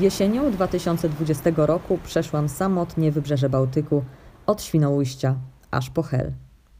Jesienią 0.00 0.50
2020 0.50 1.50
roku 1.56 1.98
przeszłam 2.04 2.48
samotnie 2.48 3.12
wybrzeże 3.12 3.48
Bałtyku 3.48 4.04
od 4.46 4.62
Świnoujścia 4.62 5.36
aż 5.70 5.90
po 5.90 6.02
Hel. 6.02 6.32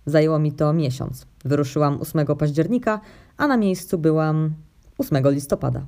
Zajęło 0.07 0.39
mi 0.39 0.53
to 0.53 0.73
miesiąc. 0.73 1.27
Wyruszyłam 1.45 2.01
8 2.01 2.27
października, 2.27 3.01
a 3.37 3.47
na 3.47 3.57
miejscu 3.57 3.99
byłam 3.99 4.55
8 4.99 5.31
listopada. 5.31 5.87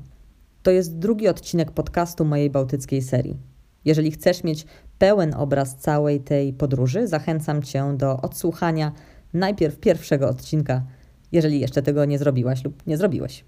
To 0.63 0.71
jest 0.71 0.99
drugi 0.99 1.29
odcinek 1.29 1.71
podcastu 1.71 2.25
mojej 2.25 2.51
bałtyckiej 2.51 3.03
serii. 3.03 3.39
Jeżeli 3.85 4.11
chcesz 4.11 4.45
mieć 4.45 4.67
pełen 4.99 5.35
obraz 5.35 5.77
całej 5.77 6.21
tej 6.21 6.53
podróży, 6.53 7.07
zachęcam 7.07 7.63
Cię 7.63 7.95
do 7.97 8.21
odsłuchania 8.21 8.93
najpierw 9.33 9.79
pierwszego 9.79 10.29
odcinka, 10.29 10.83
jeżeli 11.33 11.61
jeszcze 11.61 11.83
tego 11.83 12.05
nie 12.05 12.19
zrobiłaś 12.19 12.65
lub 12.65 12.87
nie 12.87 12.97
zrobiłeś. 12.97 13.45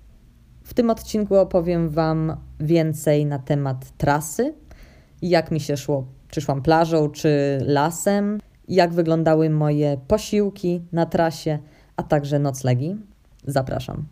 W 0.64 0.74
tym 0.74 0.91
odcinku 0.91 1.36
opowiem 1.36 1.88
Wam 1.88 2.36
więcej 2.60 3.27
na 3.27 3.38
temat 3.38 3.96
trasy, 3.98 4.54
jak 5.23 5.50
mi 5.50 5.60
się 5.60 5.77
szło, 5.77 6.06
czy 6.28 6.40
szłam 6.40 6.62
plażą, 6.62 7.10
czy 7.10 7.59
lasem, 7.66 8.40
jak 8.68 8.92
wyglądały 8.92 9.50
moje 9.50 9.98
posiłki 10.09 10.82
na 10.92 11.06
trasie, 11.06 11.59
a 11.96 12.02
także 12.02 12.38
noclegi. 12.38 12.96
Zapraszam. 13.46 14.04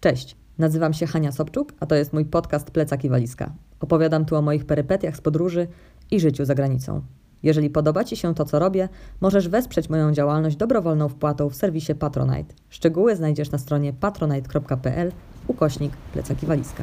Cześć, 0.00 0.36
nazywam 0.58 0.94
się 0.94 1.06
Hania 1.06 1.32
Sobczuk, 1.32 1.72
a 1.80 1.86
to 1.86 1.94
jest 1.94 2.12
mój 2.12 2.24
podcast 2.24 2.70
Plecak 2.70 3.04
i 3.04 3.08
Walizka. 3.08 3.52
Opowiadam 3.80 4.24
tu 4.24 4.36
o 4.36 4.42
moich 4.42 4.64
perypetiach 4.64 5.16
z 5.16 5.20
podróży 5.20 5.68
i 6.10 6.20
życiu 6.20 6.44
za 6.44 6.54
granicą. 6.54 7.02
Jeżeli 7.46 7.70
podoba 7.70 8.04
Ci 8.04 8.16
się 8.16 8.34
to, 8.34 8.44
co 8.44 8.58
robię, 8.58 8.88
możesz 9.20 9.48
wesprzeć 9.48 9.88
moją 9.88 10.12
działalność 10.12 10.56
dobrowolną 10.56 11.08
wpłatą 11.08 11.50
w 11.50 11.54
serwisie 11.54 11.94
Patronite. 11.94 12.54
Szczegóły 12.68 13.16
znajdziesz 13.16 13.50
na 13.50 13.58
stronie 13.58 13.92
patronite.pl 13.92 15.12
ukośnik 15.48 15.96
plecak 16.12 16.42
i 16.42 16.46
walizka. 16.46 16.82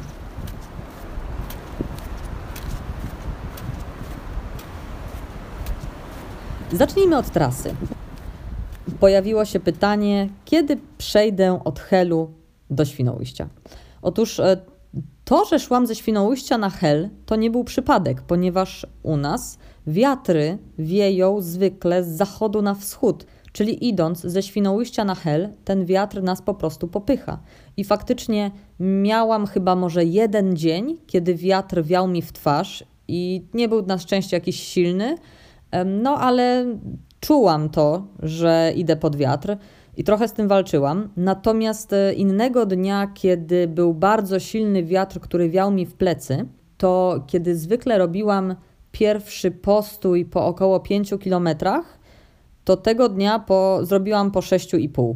Zacznijmy 6.72 7.18
od 7.18 7.30
trasy. 7.30 7.74
Pojawiło 9.00 9.44
się 9.44 9.60
pytanie, 9.60 10.28
kiedy 10.44 10.78
przejdę 10.98 11.60
od 11.64 11.80
Helu 11.80 12.30
do 12.70 12.84
Świnoujścia. 12.84 13.48
Otóż 14.02 14.40
e, 14.40 14.56
to, 15.24 15.44
że 15.44 15.58
szłam 15.58 15.86
ze 15.86 15.94
Świnoujścia 15.94 16.58
na 16.58 16.70
Hel, 16.70 17.08
to 17.26 17.36
nie 17.36 17.50
był 17.50 17.64
przypadek, 17.64 18.22
ponieważ 18.22 18.86
u 19.02 19.16
nas 19.16 19.58
wiatry 19.86 20.58
wieją 20.78 21.40
zwykle 21.40 22.04
z 22.04 22.08
zachodu 22.08 22.62
na 22.62 22.74
wschód, 22.74 23.26
czyli 23.52 23.88
idąc 23.88 24.20
ze 24.20 24.42
Świnoujścia 24.42 25.04
na 25.04 25.14
Hel, 25.14 25.48
ten 25.64 25.84
wiatr 25.84 26.22
nas 26.22 26.42
po 26.42 26.54
prostu 26.54 26.88
popycha. 26.88 27.38
I 27.76 27.84
faktycznie 27.84 28.50
miałam 28.80 29.46
chyba 29.46 29.76
może 29.76 30.04
jeden 30.04 30.56
dzień, 30.56 30.98
kiedy 31.06 31.34
wiatr 31.34 31.82
wiał 31.82 32.08
mi 32.08 32.22
w 32.22 32.32
twarz 32.32 32.84
i 33.08 33.44
nie 33.54 33.68
był 33.68 33.86
na 33.86 33.98
szczęście 33.98 34.36
jakiś 34.36 34.60
silny, 34.60 35.16
no 35.86 36.18
ale 36.18 36.66
czułam 37.20 37.68
to, 37.68 38.06
że 38.22 38.72
idę 38.76 38.96
pod 38.96 39.16
wiatr 39.16 39.56
i 39.96 40.04
trochę 40.04 40.28
z 40.28 40.32
tym 40.32 40.48
walczyłam. 40.48 41.08
Natomiast 41.16 41.92
e, 41.92 42.14
innego 42.14 42.66
dnia, 42.66 43.06
kiedy 43.14 43.68
był 43.68 43.94
bardzo 43.94 44.40
silny 44.40 44.84
wiatr, 44.84 45.20
który 45.20 45.50
wiał 45.50 45.70
mi 45.70 45.86
w 45.86 45.94
plecy, 45.94 46.46
to 46.76 47.24
kiedy 47.26 47.56
zwykle 47.56 47.98
robiłam 47.98 48.54
pierwszy 48.94 49.50
postój 49.50 50.24
po 50.24 50.46
około 50.46 50.80
5 50.80 51.14
kilometrach, 51.20 51.98
to 52.64 52.76
tego 52.76 53.08
dnia 53.08 53.38
po, 53.38 53.78
zrobiłam 53.82 54.30
po 54.30 54.40
6,5. 54.40 55.14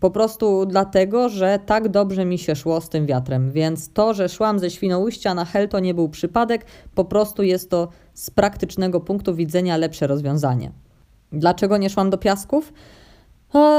Po 0.00 0.10
prostu 0.10 0.66
dlatego, 0.66 1.28
że 1.28 1.58
tak 1.66 1.88
dobrze 1.88 2.24
mi 2.24 2.38
się 2.38 2.56
szło 2.56 2.80
z 2.80 2.88
tym 2.88 3.06
wiatrem. 3.06 3.52
Więc 3.52 3.92
to, 3.92 4.14
że 4.14 4.28
szłam 4.28 4.58
ze 4.58 4.70
Świnoujścia 4.70 5.34
na 5.34 5.44
Hel, 5.44 5.68
to 5.68 5.80
nie 5.80 5.94
był 5.94 6.08
przypadek, 6.08 6.66
po 6.94 7.04
prostu 7.04 7.42
jest 7.42 7.70
to 7.70 7.88
z 8.14 8.30
praktycznego 8.30 9.00
punktu 9.00 9.34
widzenia 9.34 9.76
lepsze 9.76 10.06
rozwiązanie. 10.06 10.72
Dlaczego 11.32 11.76
nie 11.76 11.90
szłam 11.90 12.10
do 12.10 12.18
piasków? 12.18 12.72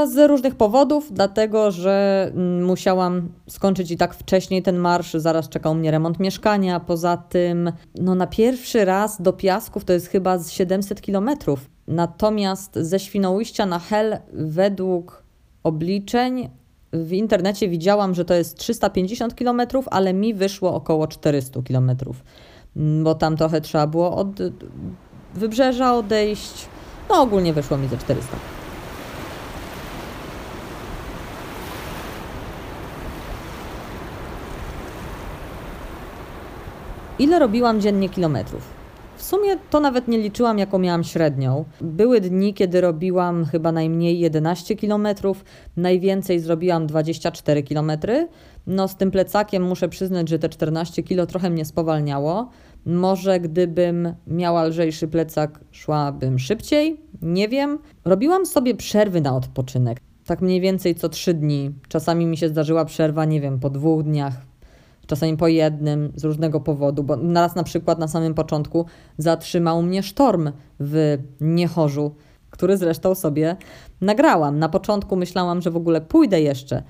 Z 0.05 0.29
różnych 0.29 0.55
powodów, 0.55 1.13
dlatego 1.13 1.71
że 1.71 2.27
mm, 2.33 2.65
musiałam 2.65 3.29
skończyć 3.49 3.91
i 3.91 3.97
tak 3.97 4.13
wcześniej 4.13 4.63
ten 4.63 4.77
marsz, 4.77 5.13
zaraz 5.13 5.49
czekał 5.49 5.75
mnie 5.75 5.91
remont 5.91 6.19
mieszkania. 6.19 6.79
Poza 6.79 7.17
tym, 7.17 7.71
no 7.95 8.15
na 8.15 8.27
pierwszy 8.27 8.85
raz 8.85 9.21
do 9.21 9.33
piasków 9.33 9.85
to 9.85 9.93
jest 9.93 10.07
chyba 10.07 10.37
z 10.37 10.51
700 10.51 11.01
kilometrów. 11.01 11.69
Natomiast 11.87 12.75
ze 12.75 12.99
Świnoujścia 12.99 13.65
na 13.65 13.79
Hel 13.79 14.17
według 14.33 15.23
obliczeń 15.63 16.49
w 16.93 17.13
internecie 17.13 17.69
widziałam, 17.69 18.15
że 18.15 18.25
to 18.25 18.33
jest 18.33 18.57
350 18.57 19.33
km, 19.33 19.61
ale 19.91 20.13
mi 20.13 20.33
wyszło 20.33 20.73
około 20.73 21.07
400 21.07 21.61
km, 21.61 21.91
bo 23.03 23.15
tam 23.15 23.37
trochę 23.37 23.61
trzeba 23.61 23.87
było 23.87 24.15
od 24.15 24.27
wybrzeża 25.35 25.93
odejść. 25.93 26.67
No 27.09 27.21
ogólnie 27.21 27.53
wyszło 27.53 27.77
mi 27.77 27.87
ze 27.87 27.97
400. 27.97 28.56
Ile 37.19 37.39
robiłam 37.39 37.81
dziennie 37.81 38.09
kilometrów? 38.09 38.61
W 39.17 39.23
sumie 39.23 39.57
to 39.69 39.79
nawet 39.79 40.07
nie 40.07 40.17
liczyłam, 40.17 40.59
jaką 40.59 40.79
miałam 40.79 41.03
średnią. 41.03 41.65
Były 41.81 42.21
dni, 42.21 42.53
kiedy 42.53 42.81
robiłam 42.81 43.45
chyba 43.45 43.71
najmniej 43.71 44.19
11 44.19 44.75
km, 44.75 45.07
najwięcej 45.77 46.39
zrobiłam 46.39 46.87
24 46.87 47.63
km. 47.63 47.91
No 48.67 48.87
z 48.87 48.95
tym 48.95 49.11
plecakiem 49.11 49.63
muszę 49.63 49.89
przyznać, 49.89 50.29
że 50.29 50.39
te 50.39 50.49
14 50.49 51.03
kg 51.03 51.27
trochę 51.29 51.49
mnie 51.49 51.65
spowalniało. 51.65 52.49
Może 52.85 53.39
gdybym 53.39 54.13
miała 54.27 54.63
lżejszy 54.63 55.07
plecak, 55.07 55.59
szłabym 55.71 56.39
szybciej, 56.39 57.01
nie 57.21 57.47
wiem. 57.47 57.79
Robiłam 58.05 58.45
sobie 58.45 58.75
przerwy 58.75 59.21
na 59.21 59.35
odpoczynek. 59.35 59.99
Tak 60.25 60.41
mniej 60.41 60.61
więcej 60.61 60.95
co 60.95 61.09
3 61.09 61.33
dni. 61.33 61.71
Czasami 61.87 62.25
mi 62.25 62.37
się 62.37 62.49
zdarzyła 62.49 62.85
przerwa, 62.85 63.25
nie 63.25 63.41
wiem, 63.41 63.59
po 63.59 63.69
dwóch 63.69 64.03
dniach, 64.03 64.46
czasami 65.07 65.37
po 65.37 65.47
jednym, 65.47 66.11
z 66.15 66.23
różnego 66.23 66.59
powodu, 66.59 67.03
bo 67.03 67.17
raz 67.33 67.55
na 67.55 67.63
przykład 67.63 67.99
na 67.99 68.07
samym 68.07 68.33
początku 68.33 68.85
zatrzymał 69.17 69.83
mnie 69.83 70.03
sztorm 70.03 70.51
w 70.79 71.17
Niechorzu, 71.41 72.15
który 72.49 72.77
zresztą 72.77 73.15
sobie 73.15 73.55
nagrałam. 74.01 74.59
Na 74.59 74.69
początku 74.69 75.15
myślałam, 75.15 75.61
że 75.61 75.71
w 75.71 75.77
ogóle 75.77 76.01
pójdę 76.01 76.41
jeszcze 76.41 76.83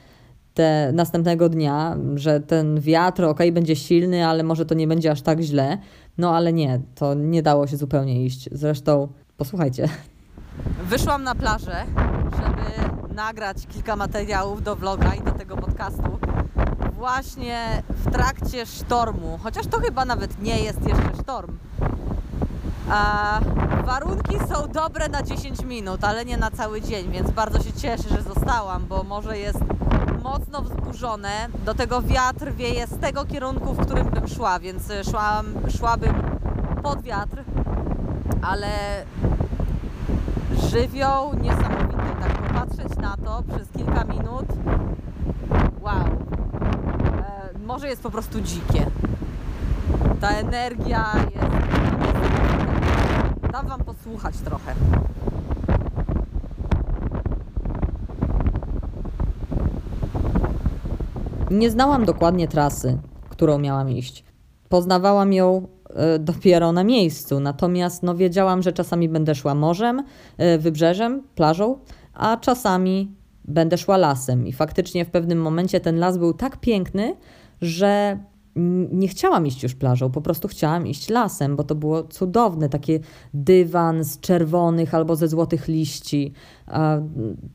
te 0.54 0.92
następnego 0.94 1.50
dnia, 1.50 1.98
że 2.16 2.40
ten 2.40 2.80
wiatr 2.80 3.24
ok, 3.24 3.40
będzie 3.52 3.76
silny, 3.76 4.28
ale 4.28 4.44
może 4.44 4.66
to 4.66 4.76
nie 4.76 4.88
będzie 4.88 5.12
aż 5.12 5.22
tak 5.22 5.42
źle. 5.42 5.78
No 6.18 6.36
ale 6.36 6.54
nie, 6.54 6.82
to 6.96 7.14
nie 7.14 7.44
dało 7.44 7.68
się 7.68 7.78
zupełnie 7.78 8.26
iść. 8.26 8.50
Zresztą 8.52 9.08
posłuchajcie. 9.38 9.90
Wyszłam 10.84 11.24
na 11.24 11.36
plażę, 11.36 11.86
żeby 12.32 13.14
nagrać 13.16 13.58
kilka 13.68 13.96
materiałów 13.96 14.64
do 14.64 14.76
vloga 14.76 15.14
i 15.14 15.22
do 15.22 15.32
tego 15.32 15.58
podcastu 15.58 16.18
właśnie 16.98 17.84
w 17.90 18.12
trakcie 18.12 18.66
sztormu, 18.66 19.40
chociaż 19.44 19.68
to 19.68 19.80
chyba 19.80 20.06
nawet 20.06 20.42
nie 20.42 20.60
jest 20.60 20.82
jeszcze 20.88 21.16
sztorm. 21.22 21.58
A 22.90 23.40
warunki 23.86 24.38
są 24.40 24.68
dobre 24.68 25.08
na 25.08 25.24
10 25.24 25.64
minut, 25.64 26.04
ale 26.04 26.26
nie 26.26 26.38
na 26.38 26.52
cały 26.52 26.82
dzień, 26.82 27.12
więc 27.12 27.32
bardzo 27.32 27.64
się 27.64 27.74
cieszę, 27.74 28.10
że 28.10 28.22
zostałam, 28.22 28.86
bo 28.86 29.04
morze 29.04 29.38
jest 29.38 29.60
mocno 30.24 30.62
wzburzone. 30.62 31.48
Do 31.66 31.76
tego 31.76 32.02
wiatr 32.02 32.52
wieje 32.54 32.88
z 32.88 33.00
tego 33.00 33.26
kierunku, 33.26 33.74
w 33.74 33.86
którym 33.86 34.10
bym 34.10 34.28
szła, 34.28 34.60
więc 34.60 34.92
szłam, 35.12 35.46
szłabym 35.78 36.16
pod 36.84 37.02
wiatr, 37.02 37.44
ale 38.42 38.70
żywioł 40.70 41.34
niesamowity. 41.34 41.98
Tak 42.22 42.42
popatrzeć 42.42 42.98
na 42.98 43.18
to 43.18 43.44
przez 43.56 43.72
kilka 43.72 44.04
minut. 44.04 44.46
Morze 47.68 47.88
jest 47.88 48.04
po 48.04 48.12
prostu 48.12 48.42
dzikie. 48.42 48.86
Ta 50.22 50.30
energia 50.30 51.06
jest. 51.36 51.48
Dam 53.52 53.68
Wam 53.68 53.84
posłuchać 53.84 54.38
trochę. 54.38 54.76
Nie 61.52 61.72
znałam 61.72 62.06
dokładnie 62.06 62.48
trasy, 62.48 62.98
którą 63.30 63.58
miałam 63.58 63.90
iść. 63.90 64.24
Poznawałam 64.70 65.34
ją 65.34 65.68
e, 65.90 66.20
dopiero 66.20 66.72
na 66.72 66.84
miejscu, 66.84 67.40
natomiast 67.40 68.04
no, 68.04 68.16
wiedziałam, 68.16 68.62
że 68.62 68.74
czasami 68.74 69.10
będę 69.10 69.36
szła 69.36 69.56
morzem, 69.56 70.04
e, 70.38 70.58
wybrzeżem, 70.58 71.24
plażą, 71.36 71.80
a 72.14 72.38
czasami 72.38 73.12
będę 73.46 73.78
szła 73.78 73.98
lasem. 73.98 74.48
I 74.48 74.54
faktycznie 74.54 75.06
w 75.06 75.10
pewnym 75.10 75.42
momencie 75.42 75.80
ten 75.80 76.00
las 76.00 76.18
był 76.18 76.34
tak 76.34 76.58
piękny, 76.58 77.16
że 77.62 78.20
nie 78.92 79.08
chciałam 79.08 79.48
iść 79.48 79.64
już 79.64 79.76
plażą, 79.76 80.12
po 80.12 80.22
prostu 80.22 80.48
chciałam 80.48 80.88
iść 80.88 81.10
lasem, 81.10 81.56
bo 81.56 81.64
to 81.64 81.76
było 81.76 82.04
cudowne, 82.04 82.70
takie 82.70 83.00
dywan 83.34 84.04
z 84.04 84.20
czerwonych 84.20 84.94
albo 84.96 85.16
ze 85.16 85.28
złotych 85.28 85.68
liści. 85.68 86.34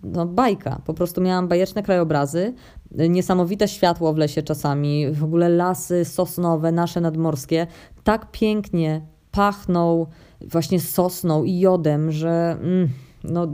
No 0.02 0.26
bajka, 0.26 0.80
po 0.84 0.94
prostu 0.94 1.20
miałam 1.20 1.48
bajeczne 1.48 1.82
krajobrazy, 1.82 2.54
niesamowite 2.90 3.68
światło 3.68 4.12
w 4.12 4.16
lesie 4.16 4.42
czasami, 4.42 5.12
w 5.12 5.24
ogóle 5.24 5.48
lasy 5.48 6.04
sosnowe, 6.04 6.72
nasze 6.72 7.00
nadmorskie, 7.00 7.66
tak 8.04 8.30
pięknie 8.30 9.06
pachną 9.30 10.06
właśnie 10.40 10.80
sosną 10.80 11.44
i 11.44 11.58
jodem, 11.58 12.12
że 12.12 12.56
mm, 12.60 12.88
no, 13.24 13.46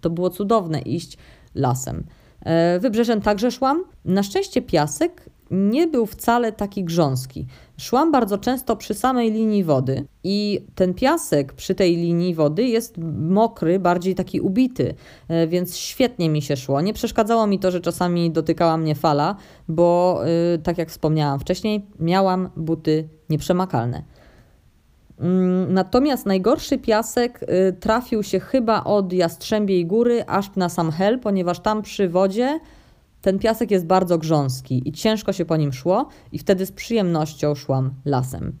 to 0.00 0.10
było 0.10 0.30
cudowne 0.30 0.80
iść 0.80 1.18
lasem. 1.54 2.04
E, 2.40 2.80
wybrzeżem 2.80 3.20
także 3.20 3.50
szłam. 3.50 3.84
Na 4.04 4.22
szczęście 4.22 4.62
piasek 4.62 5.30
nie 5.52 5.86
był 5.86 6.06
wcale 6.06 6.52
taki 6.52 6.84
grząski. 6.84 7.46
Szłam 7.78 8.12
bardzo 8.12 8.38
często 8.38 8.76
przy 8.76 8.94
samej 8.94 9.32
linii 9.32 9.64
wody 9.64 10.04
i 10.24 10.66
ten 10.74 10.94
piasek 10.94 11.52
przy 11.52 11.74
tej 11.74 11.96
linii 11.96 12.34
wody 12.34 12.64
jest 12.64 12.98
mokry, 13.18 13.78
bardziej 13.78 14.14
taki 14.14 14.40
ubity, 14.40 14.94
e, 15.28 15.46
więc 15.46 15.76
świetnie 15.76 16.30
mi 16.30 16.42
się 16.42 16.56
szło. 16.56 16.80
Nie 16.80 16.92
przeszkadzało 16.92 17.46
mi 17.46 17.58
to, 17.58 17.70
że 17.70 17.80
czasami 17.80 18.30
dotykała 18.30 18.76
mnie 18.76 18.94
fala, 18.94 19.36
bo 19.68 20.20
e, 20.54 20.58
tak 20.58 20.78
jak 20.78 20.90
wspomniałam 20.90 21.40
wcześniej, 21.40 21.86
miałam 22.00 22.48
buty 22.56 23.08
nieprzemakalne. 23.30 24.02
Mm, 25.18 25.74
natomiast 25.74 26.26
najgorszy 26.26 26.78
piasek 26.78 27.42
y, 27.42 27.72
trafił 27.72 28.22
się 28.22 28.40
chyba 28.40 28.84
od 28.84 29.12
Jastrzębiej 29.12 29.86
Góry 29.86 30.24
aż 30.26 30.56
na 30.56 30.68
sam 30.68 30.90
Hel, 30.90 31.18
ponieważ 31.18 31.60
tam 31.60 31.82
przy 31.82 32.08
wodzie 32.08 32.60
ten 33.22 33.38
piasek 33.38 33.70
jest 33.70 33.86
bardzo 33.86 34.18
grząski 34.18 34.88
i 34.88 34.92
ciężko 34.92 35.32
się 35.32 35.44
po 35.44 35.56
nim 35.56 35.72
szło, 35.72 36.08
i 36.32 36.38
wtedy 36.38 36.66
z 36.66 36.72
przyjemnością 36.72 37.54
szłam 37.54 37.94
lasem. 38.04 38.58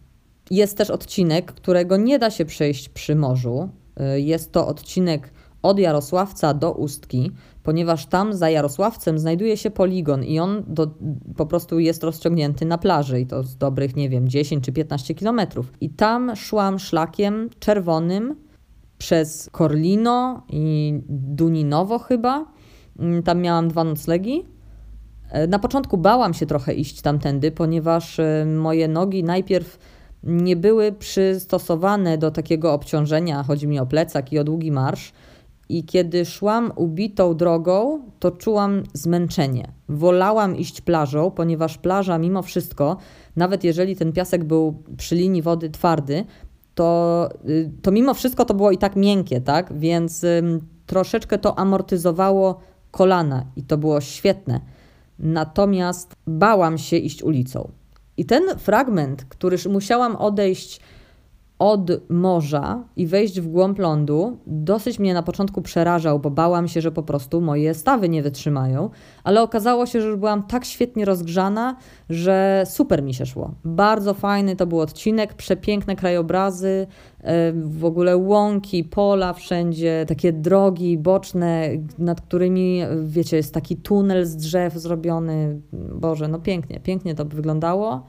Jest 0.50 0.78
też 0.78 0.90
odcinek, 0.90 1.52
którego 1.52 1.96
nie 1.96 2.18
da 2.18 2.30
się 2.30 2.44
przejść 2.44 2.88
przy 2.88 3.16
morzu. 3.16 3.68
Y, 4.16 4.20
jest 4.20 4.52
to 4.52 4.66
odcinek 4.66 5.32
od 5.62 5.78
Jarosławca 5.78 6.54
do 6.54 6.72
Ustki, 6.72 7.30
ponieważ 7.62 8.06
tam 8.06 8.34
za 8.34 8.50
Jarosławcem 8.50 9.18
znajduje 9.18 9.56
się 9.56 9.70
poligon 9.70 10.24
i 10.24 10.38
on 10.38 10.64
do, 10.66 10.94
po 11.36 11.46
prostu 11.46 11.78
jest 11.78 12.04
rozciągnięty 12.04 12.64
na 12.64 12.78
plaży 12.78 13.20
i 13.20 13.26
to 13.26 13.42
z 13.42 13.56
dobrych, 13.56 13.96
nie 13.96 14.08
wiem, 14.08 14.28
10 14.28 14.64
czy 14.64 14.72
15 14.72 15.14
kilometrów. 15.14 15.72
I 15.80 15.90
tam 15.90 16.36
szłam 16.36 16.78
szlakiem 16.78 17.50
czerwonym 17.58 18.36
przez 18.98 19.48
Korlino 19.52 20.42
i 20.48 20.94
Duninowo 21.08 21.98
chyba. 21.98 22.46
Mm, 22.98 23.22
tam 23.22 23.40
miałam 23.40 23.68
dwa 23.68 23.84
noclegi. 23.84 24.51
E, 25.32 25.46
na 25.46 25.58
początku 25.58 25.98
bałam 25.98 26.34
się 26.34 26.46
trochę 26.46 26.74
iść 26.74 27.00
tamtędy, 27.00 27.50
ponieważ 27.50 28.18
e, 28.18 28.46
moje 28.56 28.88
nogi 28.88 29.24
najpierw 29.24 29.78
nie 30.22 30.56
były 30.56 30.92
przystosowane 30.92 32.18
do 32.18 32.30
takiego 32.30 32.72
obciążenia, 32.72 33.42
chodzi 33.42 33.66
mi 33.66 33.80
o 33.80 33.86
plecak 33.86 34.32
i 34.32 34.38
o 34.38 34.44
długi 34.44 34.72
marsz. 34.72 35.12
I 35.68 35.84
kiedy 35.84 36.24
szłam 36.24 36.72
ubitą 36.76 37.34
drogą, 37.34 38.00
to 38.18 38.30
czułam 38.30 38.82
zmęczenie. 38.92 39.72
Wolałam 39.88 40.56
iść 40.56 40.80
plażą, 40.80 41.30
ponieważ 41.30 41.78
plaża 41.78 42.18
mimo 42.18 42.42
wszystko, 42.42 42.96
nawet 43.36 43.64
jeżeli 43.64 43.96
ten 43.96 44.12
piasek 44.12 44.44
był 44.44 44.82
przy 44.96 45.14
linii 45.14 45.42
wody 45.42 45.70
twardy, 45.70 46.24
to, 46.74 47.28
y, 47.48 47.70
to 47.82 47.90
mimo 47.90 48.14
wszystko 48.14 48.44
to 48.44 48.54
było 48.54 48.70
i 48.70 48.78
tak 48.78 48.96
miękkie, 48.96 49.40
tak? 49.40 49.78
Więc 49.78 50.24
troszeczkę 50.86 51.38
to 51.38 51.58
amortyzowało 51.58 52.60
kolana 52.90 53.46
i 53.56 53.62
to 53.62 53.78
było 53.78 54.00
świetne. 54.00 54.60
Natomiast 55.22 56.16
bałam 56.26 56.78
się 56.78 56.96
iść 56.96 57.22
ulicą. 57.22 57.72
I 58.16 58.24
ten 58.24 58.58
fragment, 58.58 59.24
który 59.24 59.56
musiałam 59.70 60.16
odejść 60.16 60.80
od 61.62 61.90
morza 62.08 62.84
i 62.96 63.06
wejść 63.06 63.40
w 63.40 63.48
głąb 63.48 63.78
lądu 63.78 64.36
dosyć 64.46 64.98
mnie 64.98 65.14
na 65.14 65.22
początku 65.22 65.62
przerażał, 65.62 66.20
bo 66.20 66.30
bałam 66.30 66.68
się, 66.68 66.80
że 66.80 66.92
po 66.92 67.02
prostu 67.02 67.40
moje 67.40 67.74
stawy 67.74 68.08
nie 68.08 68.22
wytrzymają, 68.22 68.90
ale 69.24 69.42
okazało 69.42 69.86
się, 69.86 70.00
że 70.00 70.08
już 70.08 70.16
byłam 70.16 70.42
tak 70.42 70.64
świetnie 70.64 71.04
rozgrzana, 71.04 71.76
że 72.10 72.62
super 72.66 73.02
mi 73.02 73.14
się 73.14 73.26
szło. 73.26 73.54
Bardzo 73.64 74.14
fajny 74.14 74.56
to 74.56 74.66
był 74.66 74.80
odcinek, 74.80 75.34
przepiękne 75.34 75.96
krajobrazy, 75.96 76.86
e, 77.20 77.52
w 77.52 77.84
ogóle 77.84 78.16
łąki, 78.16 78.84
pola 78.84 79.32
wszędzie, 79.32 80.04
takie 80.08 80.32
drogi 80.32 80.98
boczne, 80.98 81.68
nad 81.98 82.20
którymi, 82.20 82.82
wiecie, 83.04 83.36
jest 83.36 83.54
taki 83.54 83.76
tunel 83.76 84.26
z 84.26 84.36
drzew 84.36 84.74
zrobiony. 84.74 85.60
Boże, 85.94 86.28
no 86.28 86.38
pięknie, 86.38 86.80
pięknie 86.80 87.14
to 87.14 87.24
wyglądało. 87.24 88.06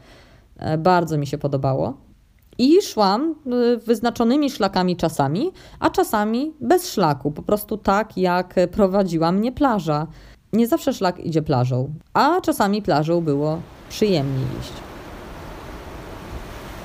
E, 0.57 0.77
bardzo 0.77 1.17
mi 1.17 1.27
się 1.27 1.37
podobało. 1.37 2.12
I 2.57 2.81
szłam 2.81 3.35
y, 3.73 3.77
wyznaczonymi 3.77 4.49
szlakami 4.49 4.97
czasami, 4.97 5.51
a 5.79 5.89
czasami 5.89 6.53
bez 6.61 6.91
szlaku, 6.91 7.31
po 7.31 7.41
prostu 7.41 7.77
tak 7.77 8.17
jak 8.17 8.55
prowadziła 8.71 9.31
mnie 9.31 9.51
plaża. 9.51 10.07
Nie 10.53 10.67
zawsze 10.67 10.93
szlak 10.93 11.19
idzie 11.19 11.41
plażą, 11.41 11.93
a 12.13 12.41
czasami 12.41 12.81
plażą 12.81 13.21
było 13.21 13.61
przyjemniej 13.89 14.45
iść. 14.61 14.73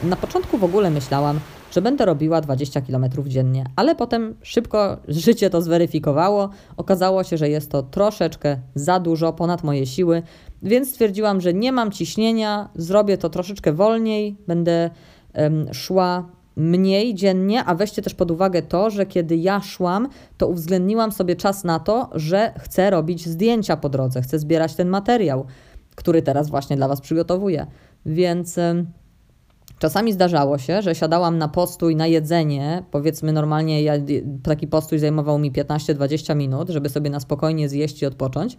Na 0.03 0.17
początku 0.17 0.59
w 0.59 0.65
ogóle 0.65 0.91
myślałam, 0.91 1.41
że 1.71 1.83
będę 1.83 2.05
robiła 2.05 2.41
20 2.41 2.81
km 2.81 3.05
dziennie, 3.27 3.65
ale 3.77 3.95
potem 3.95 4.35
szybko 4.43 4.97
życie 5.09 5.51
to 5.51 5.63
zweryfikowało. 5.63 6.51
Okazało 6.77 7.25
się, 7.25 7.37
że 7.37 7.49
jest 7.49 7.71
to 7.71 7.83
troszeczkę 7.83 8.59
za 8.75 9.01
dużo, 9.01 9.33
ponad 9.33 9.65
moje 9.65 9.87
siły, 9.87 10.23
więc 10.63 10.91
stwierdziłam, 10.91 11.41
że 11.41 11.55
nie 11.55 11.73
mam 11.73 11.91
ciśnienia, 11.91 12.69
zrobię 12.75 13.19
to 13.19 13.29
troszeczkę 13.29 13.73
wolniej, 13.73 14.37
będę 14.47 14.91
szła 15.73 16.29
mniej 16.57 17.15
dziennie, 17.15 17.65
a 17.65 17.75
weźcie 17.75 18.03
też 18.03 18.15
pod 18.15 18.31
uwagę 18.31 18.63
to, 18.63 18.91
że 18.91 19.07
kiedy 19.07 19.37
ja 19.37 19.61
szłam, 19.61 20.09
to 20.39 20.49
uwzględniłam 20.49 21.13
sobie 21.13 21.37
czas 21.37 21.65
na 21.65 21.79
to, 21.79 22.11
że 22.15 22.53
chcę 22.59 22.91
robić 22.91 23.27
zdjęcia 23.29 23.77
po 23.77 23.89
drodze, 23.89 24.23
chcę 24.23 24.39
zbierać 24.39 24.75
ten 24.75 24.89
materiał, 24.89 25.45
który 25.95 26.23
teraz 26.23 26.51
właśnie 26.51 26.77
dla 26.77 26.89
Was 26.89 27.01
przygotowuję. 27.01 27.67
Więc 28.07 28.57
czasami 29.79 30.13
zdarzało 30.13 30.59
się, 30.59 30.83
że 30.83 30.95
siadałam 30.95 31.39
na 31.39 31.49
postój 31.49 31.97
na 31.97 32.07
jedzenie, 32.07 32.83
powiedzmy 32.91 33.33
normalnie 33.33 33.83
ja, 33.83 33.93
taki 34.43 34.67
postój 34.67 34.99
zajmował 34.99 35.39
mi 35.39 35.53
15-20 35.53 36.37
minut, 36.37 36.69
żeby 36.69 36.89
sobie 36.89 37.11
na 37.11 37.21
spokojnie 37.21 37.69
zjeść 37.69 38.03
i 38.03 38.07
odpocząć, 38.07 38.57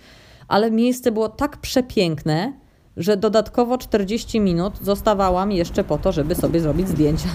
ale 0.48 0.71
miejsce 0.71 1.12
było 1.12 1.30
tak 1.30 1.57
przepiękne, 1.57 2.54
że 2.99 3.17
dodatkowo 3.17 3.77
40 3.77 4.39
minut 4.39 4.73
zostawałam 4.81 5.51
jeszcze 5.51 5.83
po 5.83 5.97
to, 5.97 6.11
żeby 6.11 6.35
sobie 6.35 6.59
zrobić 6.59 6.89
zdjęcia. 6.89 7.29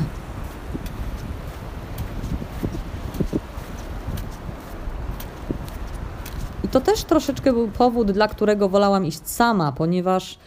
I 6.65 6.69
to 6.69 6.81
też 6.81 7.05
troszeczkę 7.05 7.53
był 7.53 7.69
powód, 7.69 8.13
dla 8.13 8.29
którego 8.29 8.69
wolałam 8.69 9.07
iść 9.07 9.29
sama, 9.29 9.73
ponieważ 9.73 10.39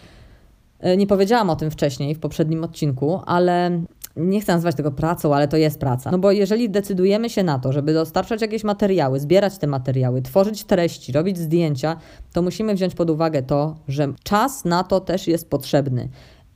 e, 0.80 0.98
nie 0.98 1.08
powiedziałam 1.08 1.50
o 1.50 1.56
tym 1.56 1.72
wcześniej 1.72 2.16
w 2.16 2.20
poprzednim 2.20 2.64
odcinku, 2.64 3.22
ale 3.26 3.82
nie 4.18 4.42
chcę 4.42 4.54
nazywać 4.54 4.76
tego 4.76 4.92
pracą, 4.92 5.36
ale 5.36 5.48
to 5.48 5.58
jest 5.58 5.80
praca. 5.80 6.12
No 6.12 6.18
bo 6.18 6.32
jeżeli 6.32 6.70
decydujemy 6.70 7.30
się 7.30 7.44
na 7.44 7.60
to, 7.60 7.74
żeby 7.74 7.94
dostarczać 7.94 8.42
jakieś 8.42 8.64
materiały, 8.64 9.20
zbierać 9.20 9.58
te 9.58 9.68
materiały, 9.68 10.22
tworzyć 10.22 10.64
treści, 10.64 11.12
robić 11.12 11.38
zdjęcia, 11.38 11.98
to 12.34 12.42
musimy 12.42 12.76
wziąć 12.76 12.96
pod 12.96 13.10
uwagę 13.10 13.44
to, 13.44 13.76
że 13.88 14.14
czas 14.24 14.66
na 14.66 14.84
to 14.84 15.00
też 15.00 15.28
jest 15.28 15.50
potrzebny. 15.50 16.10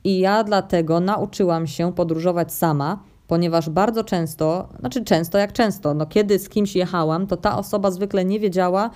I 0.04 0.18
ja 0.18 0.44
dlatego 0.44 1.00
nauczyłam 1.00 1.66
się 1.66 1.92
podróżować 1.92 2.52
sama, 2.52 3.02
ponieważ 3.26 3.70
bardzo 3.70 4.04
często, 4.04 4.68
znaczy 4.80 5.04
często 5.04 5.38
jak 5.38 5.52
często, 5.52 5.94
no 5.94 6.06
kiedy 6.06 6.38
z 6.38 6.48
kimś 6.48 6.76
jechałam, 6.76 7.26
to 7.26 7.36
ta 7.36 7.58
osoba 7.58 7.90
zwykle 7.90 8.24
nie 8.24 8.40
wiedziała, 8.40 8.90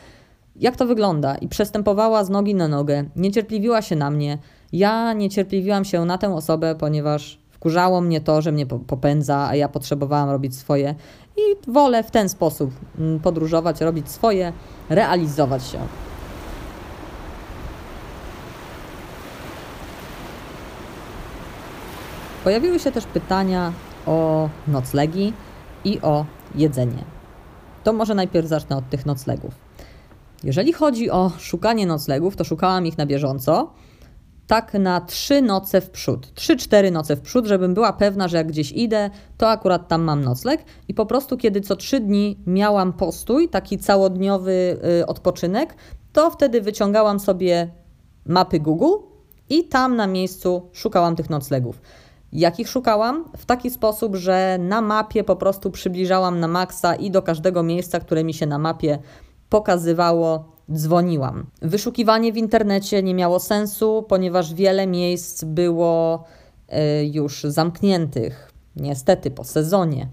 jak 0.56 0.76
to 0.76 0.86
wygląda 0.86 1.34
i 1.34 1.48
przestępowała 1.48 2.24
z 2.24 2.30
nogi 2.30 2.54
na 2.54 2.68
nogę, 2.68 3.04
niecierpliwiła 3.16 3.82
się 3.82 3.96
na 3.96 4.10
mnie. 4.10 4.38
Ja 4.72 5.12
niecierpliwiłam 5.12 5.84
się 5.84 6.04
na 6.04 6.18
tę 6.18 6.34
osobę, 6.34 6.74
ponieważ 6.74 7.38
Wkurzało 7.66 8.00
mnie 8.00 8.20
to, 8.20 8.42
że 8.42 8.52
mnie 8.52 8.66
popędza, 8.66 9.48
a 9.48 9.54
ja 9.54 9.68
potrzebowałam 9.68 10.30
robić 10.30 10.56
swoje 10.56 10.94
i 11.36 11.70
wolę 11.72 12.02
w 12.02 12.10
ten 12.10 12.28
sposób 12.28 12.70
mm, 12.98 13.20
podróżować, 13.20 13.80
robić 13.80 14.10
swoje, 14.10 14.52
realizować 14.90 15.66
się. 15.66 15.78
Pojawiły 22.44 22.78
się 22.78 22.92
też 22.92 23.06
pytania 23.06 23.72
o 24.06 24.48
noclegi 24.68 25.32
i 25.84 26.00
o 26.00 26.24
jedzenie. 26.54 27.04
To 27.84 27.92
może 27.92 28.14
najpierw 28.14 28.46
zacznę 28.46 28.76
od 28.76 28.90
tych 28.90 29.06
noclegów. 29.06 29.54
Jeżeli 30.44 30.72
chodzi 30.72 31.10
o 31.10 31.30
szukanie 31.38 31.86
noclegów, 31.86 32.36
to 32.36 32.44
szukałam 32.44 32.86
ich 32.86 32.98
na 32.98 33.06
bieżąco 33.06 33.70
tak 34.46 34.74
na 34.74 35.00
trzy 35.00 35.42
noce 35.42 35.80
w 35.80 35.90
przód. 35.90 36.34
Trzy, 36.34 36.56
cztery 36.56 36.90
noce 36.90 37.16
w 37.16 37.20
przód, 37.20 37.46
żebym 37.46 37.74
była 37.74 37.92
pewna, 37.92 38.28
że 38.28 38.36
jak 38.36 38.46
gdzieś 38.46 38.72
idę, 38.72 39.10
to 39.36 39.50
akurat 39.50 39.88
tam 39.88 40.02
mam 40.02 40.24
nocleg. 40.24 40.64
I 40.88 40.94
po 40.94 41.06
prostu, 41.06 41.36
kiedy 41.36 41.60
co 41.60 41.76
trzy 41.76 42.00
dni 42.00 42.38
miałam 42.46 42.92
postój, 42.92 43.48
taki 43.48 43.78
całodniowy 43.78 44.78
y, 45.00 45.06
odpoczynek, 45.06 45.74
to 46.12 46.30
wtedy 46.30 46.60
wyciągałam 46.60 47.20
sobie 47.20 47.70
mapy 48.26 48.60
Google 48.60 49.06
I 49.48 49.64
tam 49.64 49.96
na 49.96 50.06
miejscu 50.06 50.70
szukałam 50.72 51.16
tych 51.16 51.30
noclegów. 51.30 51.80
Jakich 52.32 52.68
szukałam? 52.68 53.24
W 53.36 53.46
taki 53.46 53.70
sposób, 53.70 54.16
że 54.16 54.58
na 54.60 54.80
mapie 54.80 55.24
po 55.24 55.36
prostu 55.36 55.70
przybliżałam 55.70 56.40
na 56.40 56.48
maksa 56.48 56.94
i 56.94 57.10
do 57.10 57.22
każdego 57.22 57.62
miejsca, 57.62 58.00
które 58.00 58.24
mi 58.24 58.34
się 58.34 58.46
na 58.46 58.58
mapie 58.58 58.98
pokazywało, 59.48 60.55
dzwoniłam. 60.72 61.46
Wyszukiwanie 61.62 62.32
w 62.32 62.36
internecie 62.36 63.02
nie 63.02 63.14
miało 63.14 63.40
sensu, 63.40 64.04
ponieważ 64.08 64.54
wiele 64.54 64.86
miejsc 64.86 65.44
było 65.44 66.24
y, 66.68 67.06
już 67.06 67.42
zamkniętych, 67.44 68.52
niestety 68.76 69.30
po 69.30 69.44
sezonie. 69.44 70.08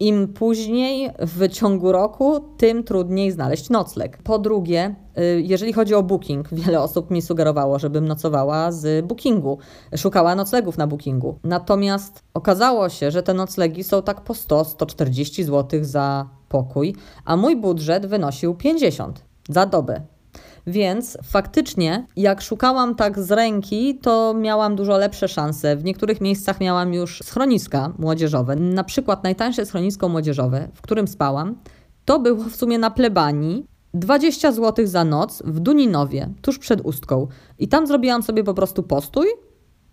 Im 0.00 0.28
później 0.28 1.10
w 1.18 1.48
ciągu 1.48 1.92
roku, 1.92 2.40
tym 2.56 2.84
trudniej 2.84 3.32
znaleźć 3.32 3.70
nocleg. 3.70 4.18
Po 4.22 4.38
drugie, 4.38 4.94
y, 5.18 5.42
jeżeli 5.44 5.72
chodzi 5.72 5.94
o 5.94 6.02
booking, 6.02 6.48
wiele 6.52 6.80
osób 6.80 7.10
mi 7.10 7.22
sugerowało, 7.22 7.78
żebym 7.78 8.08
nocowała 8.08 8.72
z 8.72 9.06
bookingu, 9.06 9.58
szukała 9.96 10.34
noclegów 10.34 10.78
na 10.78 10.86
bookingu. 10.86 11.38
Natomiast 11.44 12.22
okazało 12.34 12.88
się, 12.88 13.10
że 13.10 13.22
te 13.22 13.34
noclegi 13.34 13.84
są 13.84 14.02
tak 14.02 14.20
po 14.20 14.34
100-140 14.34 15.44
zł 15.44 15.84
za 15.84 16.28
pokój, 16.48 16.96
a 17.24 17.36
mój 17.36 17.56
budżet 17.56 18.06
wynosił 18.06 18.54
50 18.54 19.26
za 19.48 19.66
dobę. 19.66 20.00
Więc 20.66 21.18
faktycznie, 21.22 22.06
jak 22.16 22.42
szukałam 22.42 22.94
tak 22.94 23.20
z 23.20 23.30
ręki, 23.30 23.98
to 23.98 24.34
miałam 24.34 24.76
dużo 24.76 24.96
lepsze 24.96 25.28
szanse. 25.28 25.76
W 25.76 25.84
niektórych 25.84 26.20
miejscach 26.20 26.60
miałam 26.60 26.94
już 26.94 27.22
schroniska 27.24 27.92
młodzieżowe. 27.98 28.56
Na 28.56 28.84
przykład 28.84 29.24
najtańsze 29.24 29.66
schronisko 29.66 30.08
młodzieżowe, 30.08 30.68
w 30.74 30.82
którym 30.82 31.08
spałam, 31.08 31.56
to 32.04 32.18
było 32.18 32.44
w 32.44 32.56
sumie 32.56 32.78
na 32.78 32.90
plebanii. 32.90 33.66
20 33.94 34.52
zł 34.52 34.86
za 34.86 35.04
noc 35.04 35.42
w 35.42 35.60
Duninowie, 35.60 36.30
tuż 36.42 36.58
przed 36.58 36.80
Ustką. 36.80 37.26
I 37.58 37.68
tam 37.68 37.86
zrobiłam 37.86 38.22
sobie 38.22 38.44
po 38.44 38.54
prostu 38.54 38.82
postój 38.82 39.26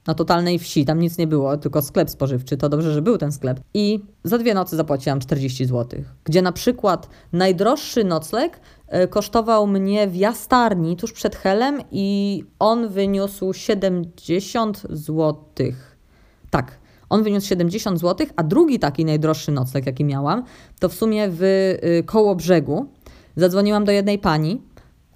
na 0.07 0.13
totalnej 0.13 0.59
wsi, 0.59 0.85
tam 0.85 0.99
nic 0.99 1.17
nie 1.17 1.27
było, 1.27 1.57
tylko 1.57 1.81
sklep 1.81 2.09
spożywczy, 2.09 2.57
to 2.57 2.69
dobrze, 2.69 2.93
że 2.93 3.01
był 3.01 3.17
ten 3.17 3.31
sklep. 3.31 3.59
I 3.73 3.99
za 4.23 4.37
dwie 4.37 4.53
nocy 4.53 4.75
zapłaciłam 4.75 5.19
40 5.19 5.65
zł, 5.65 6.03
gdzie 6.23 6.41
na 6.41 6.51
przykład 6.51 7.09
najdroższy 7.33 8.03
nocleg 8.03 8.59
kosztował 9.09 9.67
mnie 9.67 10.07
w 10.07 10.15
jastarni 10.15 10.95
tuż 10.97 11.13
przed 11.13 11.35
Helem 11.35 11.81
i 11.91 12.43
on 12.59 12.89
wyniósł 12.89 13.53
70 13.53 14.83
zł. 14.89 15.35
Tak, 16.49 16.79
on 17.09 17.23
wyniósł 17.23 17.47
70 17.47 17.99
zł, 17.99 18.27
a 18.35 18.43
drugi 18.43 18.79
taki 18.79 19.05
najdroższy 19.05 19.51
nocleg, 19.51 19.85
jaki 19.85 20.05
miałam, 20.05 20.43
to 20.79 20.89
w 20.89 20.93
sumie 20.93 21.27
w 21.29 21.43
y, 21.43 22.03
koło 22.05 22.35
brzegu. 22.35 22.85
Zadzwoniłam 23.35 23.85
do 23.85 23.91
jednej 23.91 24.19
pani, 24.19 24.61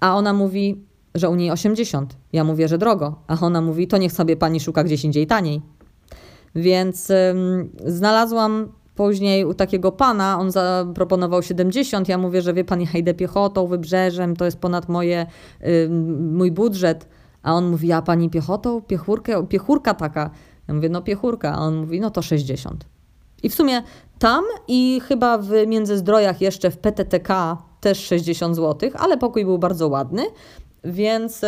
a 0.00 0.16
ona 0.16 0.32
mówi: 0.32 0.84
że 1.14 1.28
u 1.28 1.34
niej 1.34 1.50
80. 1.50 2.16
Ja 2.32 2.44
mówię, 2.44 2.68
że 2.68 2.78
drogo, 2.78 3.22
a 3.26 3.40
ona 3.40 3.60
mówi, 3.60 3.88
to 3.88 3.98
niech 3.98 4.12
sobie 4.12 4.36
pani 4.36 4.60
szuka 4.60 4.84
gdzieś 4.84 5.04
indziej 5.04 5.26
taniej. 5.26 5.62
Więc 6.54 7.10
ym, 7.10 7.70
znalazłam 7.86 8.72
później 8.98 9.44
u 9.44 9.54
takiego 9.54 9.92
pana, 9.92 10.38
on 10.40 10.50
zaproponował 10.50 11.42
70. 11.42 12.08
Ja 12.08 12.18
mówię, 12.18 12.42
że 12.42 12.54
wie 12.54 12.64
pan, 12.64 12.80
ja 12.80 12.98
idę 12.98 13.14
piechotą, 13.14 13.66
wybrzeżem, 13.66 14.36
to 14.36 14.44
jest 14.44 14.58
ponad 14.58 14.88
moje, 14.88 15.26
mój 16.20 16.52
budżet. 16.52 17.08
A 17.42 17.54
on 17.54 17.70
mówi, 17.70 17.92
a 17.92 18.02
pani 18.02 18.30
piechotą? 18.30 18.82
Piechurkę, 18.82 19.46
piechurka 19.46 19.94
taka. 19.94 20.30
Ja 20.68 20.74
mówię, 20.74 20.88
no 20.88 21.02
piechurka. 21.02 21.52
A 21.52 21.58
on 21.58 21.76
mówi, 21.76 22.00
no 22.00 22.10
to 22.10 22.22
60. 22.22 22.84
I 23.42 23.48
w 23.48 23.54
sumie 23.54 23.82
tam 24.18 24.44
i 24.68 25.00
chyba 25.08 25.38
w 25.38 25.50
Międzyzdrojach 25.66 26.40
jeszcze 26.40 26.70
w 26.70 26.78
PTTK 26.78 27.56
też 27.80 27.98
60 28.06 28.56
zł, 28.56 28.90
ale 28.94 29.18
pokój 29.18 29.44
był 29.44 29.58
bardzo 29.58 29.88
ładny. 29.88 30.22
Więc 30.84 31.44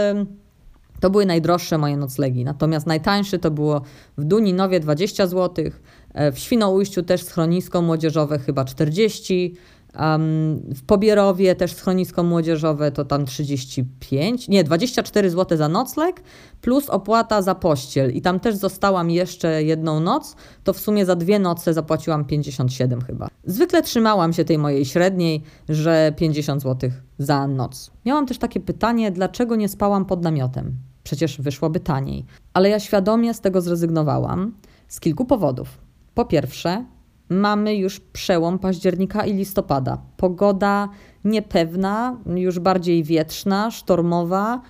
to 1.00 1.11
były 1.11 1.26
najdroższe 1.26 1.78
moje 1.78 1.97
noclegi. 1.97 2.45
Natomiast 2.45 2.87
najtańszy 2.87 3.38
to 3.38 3.50
było 3.50 3.80
w 4.19 4.25
Duninowie 4.25 4.80
20 4.80 5.26
zł, 5.26 5.64
e, 5.64 5.71
w 6.33 6.38
Świnoujściu 6.38 7.02
też 7.02 7.25
schronisko 7.25 7.83
młodzieżowe 7.83 8.38
chyba 8.38 8.64
40 8.64 9.57
Um, 9.99 10.62
w 10.75 10.83
Pobierowie 10.83 11.55
też 11.55 11.73
schronisko 11.73 12.23
młodzieżowe 12.23 12.93
to 12.93 13.05
tam 13.05 13.26
35, 13.26 14.49
nie, 14.49 14.64
24 14.64 15.31
zł 15.31 15.59
za 15.59 15.69
nocleg 15.69 16.23
plus 16.61 16.90
opłata 16.90 17.43
za 17.43 17.55
pościel. 17.55 18.12
I 18.12 18.21
tam 18.21 18.40
też 18.40 18.57
zostałam 18.57 19.11
jeszcze 19.11 19.62
jedną 19.62 20.00
noc, 20.00 20.37
to 20.64 20.73
w 20.73 20.79
sumie 20.79 21.07
za 21.07 21.17
dwie 21.17 21.38
noce 21.38 21.75
zapłaciłam 21.75 22.25
57 22.25 23.00
chyba. 23.02 23.29
Zwykle 23.45 23.83
trzymałam 23.83 24.33
się 24.33 24.45
tej 24.45 24.59
mojej 24.59 24.85
średniej, 24.85 25.43
że 25.69 26.12
50 26.17 26.62
zł 26.62 26.90
za 27.19 27.47
noc. 27.47 27.90
Miałam 28.07 28.26
też 28.26 28.38
takie 28.38 28.61
pytanie, 28.61 29.11
dlaczego 29.11 29.57
nie 29.57 29.69
spałam 29.69 30.05
pod 30.05 30.23
namiotem? 30.23 30.76
Przecież 31.02 31.40
wyszłoby 31.40 31.81
taniej. 31.81 32.25
Ale 32.55 32.69
ja 32.69 32.81
świadomie 32.81 33.35
z 33.35 33.40
tego 33.40 33.61
zrezygnowałam 33.61 34.52
z 34.88 35.00
kilku 35.00 35.25
powodów. 35.25 35.89
Po 36.21 36.25
pierwsze, 36.25 36.85
mamy 37.29 37.77
już 37.77 38.00
przełom 38.00 38.59
października 38.59 39.27
i 39.27 39.35
listopada. 39.35 39.99
Pogoda 40.17 40.89
niepewna, 41.25 42.17
już 42.27 42.59
bardziej 42.59 43.05
wietrzna, 43.05 43.71
sztormowa. 43.71 44.61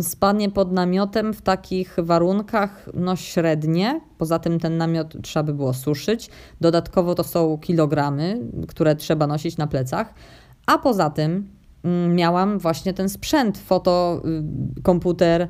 Spanie 0.00 0.50
pod 0.50 0.72
namiotem 0.72 1.34
w 1.34 1.42
takich 1.42 1.96
warunkach 1.98 2.88
no 2.94 3.16
średnie. 3.16 4.00
Poza 4.18 4.38
tym 4.38 4.60
ten 4.60 4.76
namiot 4.76 5.14
trzeba 5.22 5.42
by 5.42 5.54
było 5.54 5.74
suszyć. 5.74 6.30
Dodatkowo 6.60 7.14
to 7.14 7.24
są 7.24 7.58
kilogramy, 7.58 8.40
które 8.68 8.96
trzeba 8.96 9.26
nosić 9.26 9.56
na 9.56 9.66
plecach. 9.66 10.14
A 10.66 10.78
poza 10.78 11.10
tym 11.10 11.48
mm, 11.84 12.14
miałam 12.14 12.58
właśnie 12.58 12.94
ten 12.94 13.08
sprzęt, 13.08 13.58
fotokomputer, 13.58 15.48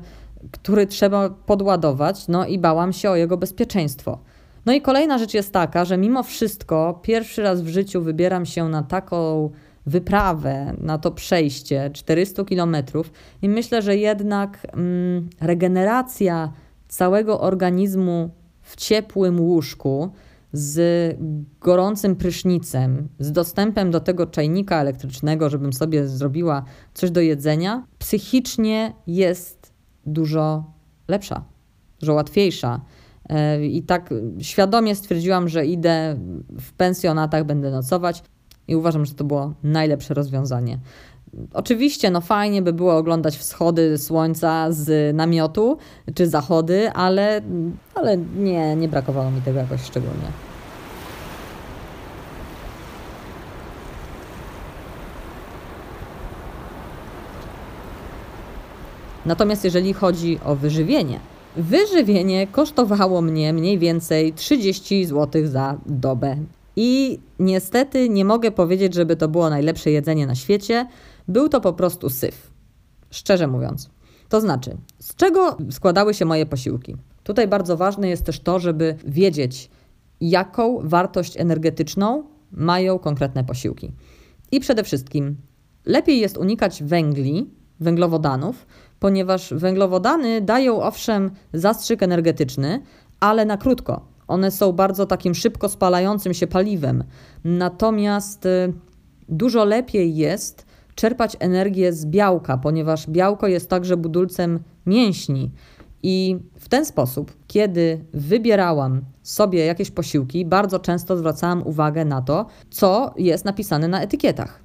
który 0.51 0.87
trzeba 0.87 1.29
podładować, 1.29 2.27
no 2.27 2.45
i 2.45 2.59
bałam 2.59 2.93
się 2.93 3.09
o 3.09 3.15
jego 3.15 3.37
bezpieczeństwo. 3.37 4.19
No 4.65 4.73
i 4.73 4.81
kolejna 4.81 5.17
rzecz 5.17 5.33
jest 5.33 5.53
taka, 5.53 5.85
że 5.85 5.97
mimo 5.97 6.23
wszystko 6.23 6.99
pierwszy 7.03 7.41
raz 7.43 7.61
w 7.61 7.67
życiu 7.67 8.01
wybieram 8.01 8.45
się 8.45 8.69
na 8.69 8.83
taką 8.83 9.49
wyprawę, 9.85 10.73
na 10.77 10.97
to 10.97 11.11
przejście 11.11 11.89
400 11.93 12.45
kilometrów 12.45 13.11
i 13.41 13.49
myślę, 13.49 13.81
że 13.81 13.97
jednak 13.97 14.67
mm, 14.73 15.29
regeneracja 15.41 16.53
całego 16.87 17.41
organizmu 17.41 18.29
w 18.61 18.75
ciepłym 18.75 19.39
łóżku 19.39 20.11
z 20.53 21.17
gorącym 21.61 22.15
prysznicem, 22.15 23.07
z 23.19 23.31
dostępem 23.31 23.91
do 23.91 23.99
tego 23.99 24.27
czajnika 24.27 24.81
elektrycznego, 24.81 25.49
żebym 25.49 25.73
sobie 25.73 26.07
zrobiła 26.07 26.63
coś 26.93 27.11
do 27.11 27.21
jedzenia, 27.21 27.83
psychicznie 27.99 28.93
jest 29.07 29.73
dużo 30.05 30.63
lepsza, 31.07 31.43
dużo 31.99 32.13
łatwiejsza. 32.13 32.81
I 33.61 33.83
tak 33.83 34.13
świadomie 34.39 34.95
stwierdziłam, 34.95 35.49
że 35.49 35.65
idę 35.65 36.15
w 36.59 36.73
pensjonatach, 36.73 37.45
będę 37.45 37.71
nocować 37.71 38.23
i 38.67 38.75
uważam, 38.75 39.05
że 39.05 39.13
to 39.13 39.23
było 39.23 39.53
najlepsze 39.63 40.13
rozwiązanie. 40.13 40.79
Oczywiście, 41.53 42.11
no 42.11 42.21
fajnie 42.21 42.61
by 42.61 42.73
było 42.73 42.97
oglądać 42.97 43.37
wschody 43.37 43.97
słońca 43.97 44.71
z 44.71 45.15
namiotu 45.15 45.77
czy 46.13 46.27
zachody, 46.27 46.91
ale, 46.91 47.41
ale 47.95 48.17
nie, 48.17 48.75
nie 48.75 48.87
brakowało 48.87 49.31
mi 49.31 49.41
tego 49.41 49.59
jakoś 49.59 49.81
szczególnie. 49.81 50.27
Natomiast 59.25 59.63
jeżeli 59.63 59.93
chodzi 59.93 60.39
o 60.45 60.55
wyżywienie, 60.55 61.19
Wyżywienie 61.55 62.47
kosztowało 62.47 63.21
mnie 63.21 63.53
mniej 63.53 63.79
więcej 63.79 64.33
30 64.33 65.05
zł 65.05 65.47
za 65.47 65.77
dobę. 65.85 66.37
I 66.75 67.19
niestety 67.39 68.09
nie 68.09 68.25
mogę 68.25 68.51
powiedzieć, 68.51 68.93
żeby 68.93 69.15
to 69.15 69.27
było 69.27 69.49
najlepsze 69.49 69.91
jedzenie 69.91 70.27
na 70.27 70.35
świecie. 70.35 70.87
Był 71.27 71.49
to 71.49 71.61
po 71.61 71.73
prostu 71.73 72.09
syf. 72.09 72.51
Szczerze 73.11 73.47
mówiąc. 73.47 73.89
To 74.29 74.41
znaczy, 74.41 74.77
z 74.99 75.15
czego 75.15 75.57
składały 75.71 76.13
się 76.13 76.25
moje 76.25 76.45
posiłki? 76.45 76.95
Tutaj 77.23 77.47
bardzo 77.47 77.77
ważne 77.77 78.09
jest 78.09 78.25
też 78.25 78.39
to, 78.39 78.59
żeby 78.59 78.95
wiedzieć, 79.05 79.69
jaką 80.21 80.79
wartość 80.83 81.37
energetyczną 81.37 82.23
mają 82.51 82.99
konkretne 82.99 83.43
posiłki. 83.43 83.91
I 84.51 84.59
przede 84.59 84.83
wszystkim 84.83 85.35
lepiej 85.85 86.19
jest 86.19 86.37
unikać 86.37 86.83
węgli, 86.83 87.49
węglowodanów, 87.79 88.65
ponieważ 89.03 89.53
węglowodany 89.53 90.41
dają 90.41 90.81
owszem 90.81 91.31
zastrzyk 91.53 92.03
energetyczny, 92.03 92.81
ale 93.19 93.45
na 93.45 93.57
krótko. 93.57 94.01
One 94.27 94.51
są 94.51 94.71
bardzo 94.71 95.05
takim 95.05 95.35
szybko 95.35 95.69
spalającym 95.69 96.33
się 96.33 96.47
paliwem. 96.47 97.03
Natomiast 97.43 98.45
y, 98.45 98.73
dużo 99.29 99.65
lepiej 99.65 100.15
jest 100.15 100.65
czerpać 100.95 101.37
energię 101.39 101.93
z 101.93 102.05
białka, 102.05 102.57
ponieważ 102.57 103.09
białko 103.09 103.47
jest 103.47 103.69
także 103.69 103.97
budulcem 103.97 104.59
mięśni. 104.85 105.51
I 106.03 106.37
w 106.59 106.69
ten 106.69 106.85
sposób, 106.85 107.33
kiedy 107.47 108.05
wybierałam 108.13 109.01
sobie 109.23 109.65
jakieś 109.65 109.91
posiłki, 109.91 110.45
bardzo 110.45 110.79
często 110.79 111.17
zwracałam 111.17 111.67
uwagę 111.67 112.05
na 112.05 112.21
to, 112.21 112.45
co 112.69 113.13
jest 113.17 113.45
napisane 113.45 113.87
na 113.87 114.01
etykietach. 114.01 114.63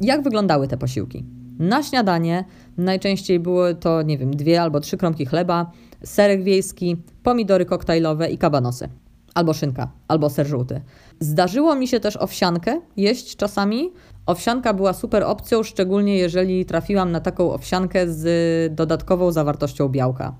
Jak 0.00 0.22
wyglądały 0.22 0.68
te 0.68 0.76
posiłki? 0.76 1.39
Na 1.60 1.82
śniadanie 1.82 2.44
najczęściej 2.78 3.40
były 3.40 3.74
to, 3.74 4.02
nie 4.02 4.18
wiem, 4.18 4.36
dwie 4.36 4.62
albo 4.62 4.80
trzy 4.80 4.96
kromki 4.96 5.26
chleba, 5.26 5.70
serek 6.04 6.42
wiejski, 6.42 6.96
pomidory 7.22 7.64
koktajlowe 7.64 8.30
i 8.30 8.38
kabanosy. 8.38 8.88
Albo 9.34 9.52
szynka, 9.52 9.90
albo 10.08 10.30
ser 10.30 10.46
żółty. 10.46 10.80
Zdarzyło 11.20 11.74
mi 11.74 11.88
się 11.88 12.00
też 12.00 12.16
owsiankę 12.16 12.80
jeść 12.96 13.36
czasami. 13.36 13.90
Owsianka 14.26 14.74
była 14.74 14.92
super 14.92 15.22
opcją, 15.22 15.62
szczególnie 15.62 16.16
jeżeli 16.16 16.64
trafiłam 16.64 17.12
na 17.12 17.20
taką 17.20 17.52
owsiankę 17.52 18.12
z 18.12 18.74
dodatkową 18.74 19.32
zawartością 19.32 19.88
białka. 19.88 20.34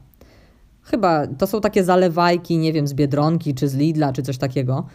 Chyba 0.82 1.26
to 1.26 1.46
są 1.46 1.60
takie 1.60 1.84
zalewajki, 1.84 2.58
nie 2.58 2.72
wiem, 2.72 2.86
z 2.86 2.94
Biedronki 2.94 3.54
czy 3.54 3.68
z 3.68 3.74
Lidla 3.74 4.12
czy 4.12 4.22
coś 4.22 4.38
takiego. 4.38 4.86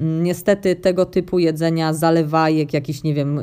Niestety 0.00 0.76
tego 0.76 1.06
typu 1.06 1.38
jedzenia, 1.38 1.92
zalewajek, 1.92 2.72
jakichś, 2.72 3.02
nie 3.02 3.14
wiem, 3.14 3.40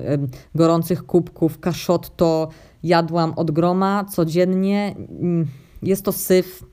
gorących 0.55 1.05
kubków, 1.05 1.59
kaszotto 1.59 2.49
jadłam 2.83 3.33
od 3.35 3.51
groma 3.51 4.05
codziennie. 4.05 4.95
Mm, 4.97 5.47
jest 5.83 6.05
to 6.05 6.11
syf, 6.11 6.63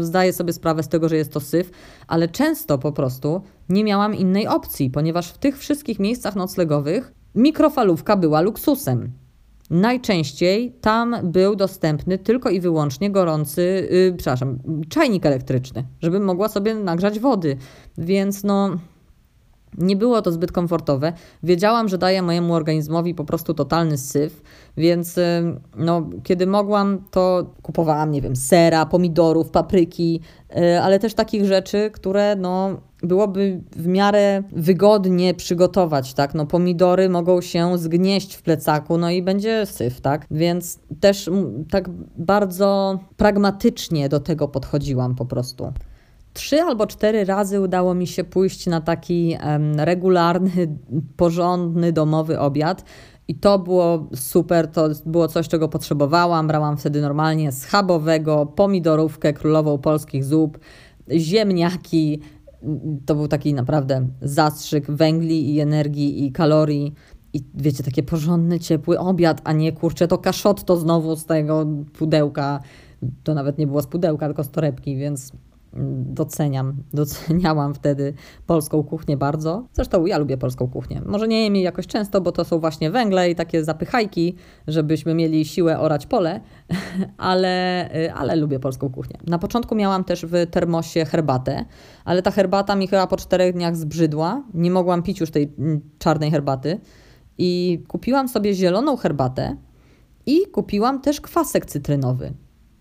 zdaję 0.00 0.32
sobie 0.32 0.52
sprawę 0.52 0.82
z 0.82 0.88
tego, 0.88 1.08
że 1.08 1.16
jest 1.16 1.32
to 1.32 1.40
syf, 1.40 1.70
ale 2.06 2.28
często 2.28 2.78
po 2.78 2.92
prostu 2.92 3.42
nie 3.68 3.84
miałam 3.84 4.14
innej 4.14 4.46
opcji, 4.46 4.90
ponieważ 4.90 5.32
w 5.32 5.38
tych 5.38 5.58
wszystkich 5.58 5.98
miejscach 5.98 6.36
noclegowych 6.36 7.12
mikrofalówka 7.34 8.16
była 8.16 8.40
luksusem. 8.40 9.12
Najczęściej 9.70 10.72
tam 10.80 11.16
był 11.22 11.56
dostępny 11.56 12.18
tylko 12.18 12.50
i 12.50 12.60
wyłącznie 12.60 13.10
gorący, 13.10 13.88
yy, 13.90 14.14
przepraszam, 14.16 14.58
czajnik 14.88 15.26
elektryczny, 15.26 15.84
żebym 16.02 16.24
mogła 16.24 16.48
sobie 16.48 16.74
nagrzać 16.74 17.20
wody. 17.20 17.56
Więc 17.98 18.44
no, 18.44 18.76
nie 19.78 19.96
było 19.96 20.22
to 20.22 20.32
zbyt 20.32 20.52
komfortowe. 20.52 21.12
Wiedziałam, 21.42 21.88
że 21.88 21.98
daję 21.98 22.22
mojemu 22.22 22.54
organizmowi 22.54 23.14
po 23.14 23.24
prostu 23.24 23.54
totalny 23.54 23.98
syf, 23.98 24.42
więc 24.76 25.16
no, 25.76 26.10
kiedy 26.22 26.46
mogłam, 26.46 27.04
to 27.10 27.46
kupowałam, 27.62 28.10
nie 28.10 28.22
wiem, 28.22 28.36
sera, 28.36 28.86
pomidorów, 28.86 29.50
papryki, 29.50 30.20
y, 30.56 30.80
ale 30.80 30.98
też 30.98 31.14
takich 31.14 31.44
rzeczy, 31.44 31.90
które 31.92 32.36
no, 32.36 32.80
byłoby 33.02 33.60
w 33.76 33.86
miarę 33.86 34.42
wygodnie 34.52 35.34
przygotować, 35.34 36.14
tak? 36.14 36.34
No 36.34 36.46
pomidory 36.46 37.08
mogą 37.08 37.40
się 37.40 37.78
zgnieść 37.78 38.34
w 38.34 38.42
plecaku, 38.42 38.98
no 38.98 39.10
i 39.10 39.22
będzie 39.22 39.66
syf, 39.66 40.00
tak? 40.00 40.26
Więc 40.30 40.78
też 41.00 41.30
tak 41.70 41.88
bardzo 42.16 42.98
pragmatycznie 43.16 44.08
do 44.08 44.20
tego 44.20 44.48
podchodziłam 44.48 45.14
po 45.14 45.26
prostu 45.26 45.72
trzy 46.36 46.60
albo 46.60 46.86
cztery 46.86 47.24
razy 47.24 47.60
udało 47.60 47.94
mi 47.94 48.06
się 48.06 48.24
pójść 48.24 48.66
na 48.66 48.80
taki 48.80 49.36
regularny, 49.76 50.78
porządny, 51.16 51.92
domowy 51.92 52.38
obiad. 52.40 52.84
I 53.28 53.34
to 53.34 53.58
było 53.58 54.10
super, 54.14 54.68
to 54.68 54.88
było 55.06 55.28
coś, 55.28 55.48
czego 55.48 55.68
potrzebowałam. 55.68 56.46
Brałam 56.48 56.76
wtedy 56.76 57.00
normalnie 57.00 57.52
schabowego, 57.52 58.46
pomidorówkę 58.46 59.32
królową 59.32 59.78
polskich 59.78 60.24
zup, 60.24 60.58
ziemniaki. 61.10 62.20
To 63.06 63.14
był 63.14 63.28
taki 63.28 63.54
naprawdę 63.54 64.08
zastrzyk 64.22 64.90
węgli 64.90 65.54
i 65.54 65.60
energii 65.60 66.26
i 66.26 66.32
kalorii. 66.32 66.94
I 67.32 67.44
wiecie, 67.54 67.84
taki 67.84 68.02
porządny, 68.02 68.60
ciepły 68.60 68.98
obiad, 68.98 69.40
a 69.44 69.52
nie 69.52 69.72
kurczę, 69.72 70.08
to 70.08 70.18
kaszotto 70.18 70.76
znowu 70.76 71.16
z 71.16 71.24
tego 71.24 71.66
pudełka. 71.98 72.60
To 73.24 73.34
nawet 73.34 73.58
nie 73.58 73.66
było 73.66 73.82
z 73.82 73.86
pudełka, 73.86 74.26
tylko 74.26 74.44
z 74.44 74.50
torebki, 74.50 74.96
więc 74.96 75.32
doceniam, 76.04 76.76
doceniałam 76.92 77.74
wtedy 77.74 78.14
polską 78.46 78.84
kuchnię 78.84 79.16
bardzo. 79.16 79.66
Zresztą 79.72 80.06
ja 80.06 80.18
lubię 80.18 80.36
polską 80.36 80.68
kuchnię. 80.68 81.02
Może 81.06 81.28
nie 81.28 81.44
jem 81.44 81.54
jej 81.56 81.64
jakoś 81.64 81.86
często, 81.86 82.20
bo 82.20 82.32
to 82.32 82.44
są 82.44 82.60
właśnie 82.60 82.90
węgle 82.90 83.30
i 83.30 83.34
takie 83.34 83.64
zapychajki, 83.64 84.34
żebyśmy 84.66 85.14
mieli 85.14 85.44
siłę 85.44 85.78
orać 85.78 86.06
pole, 86.06 86.40
ale, 87.16 87.90
ale 88.14 88.36
lubię 88.36 88.60
polską 88.60 88.90
kuchnię. 88.90 89.18
Na 89.26 89.38
początku 89.38 89.74
miałam 89.74 90.04
też 90.04 90.26
w 90.26 90.46
termosie 90.50 91.04
herbatę, 91.04 91.64
ale 92.04 92.22
ta 92.22 92.30
herbata 92.30 92.76
mi 92.76 92.88
chyba 92.88 93.06
po 93.06 93.16
czterech 93.16 93.54
dniach 93.54 93.76
zbrzydła. 93.76 94.42
Nie 94.54 94.70
mogłam 94.70 95.02
pić 95.02 95.20
już 95.20 95.30
tej 95.30 95.54
mm, 95.58 95.80
czarnej 95.98 96.30
herbaty 96.30 96.80
i 97.38 97.82
kupiłam 97.88 98.28
sobie 98.28 98.54
zieloną 98.54 98.96
herbatę 98.96 99.56
i 100.26 100.46
kupiłam 100.52 101.00
też 101.00 101.20
kwasek 101.20 101.66
cytrynowy 101.66 102.32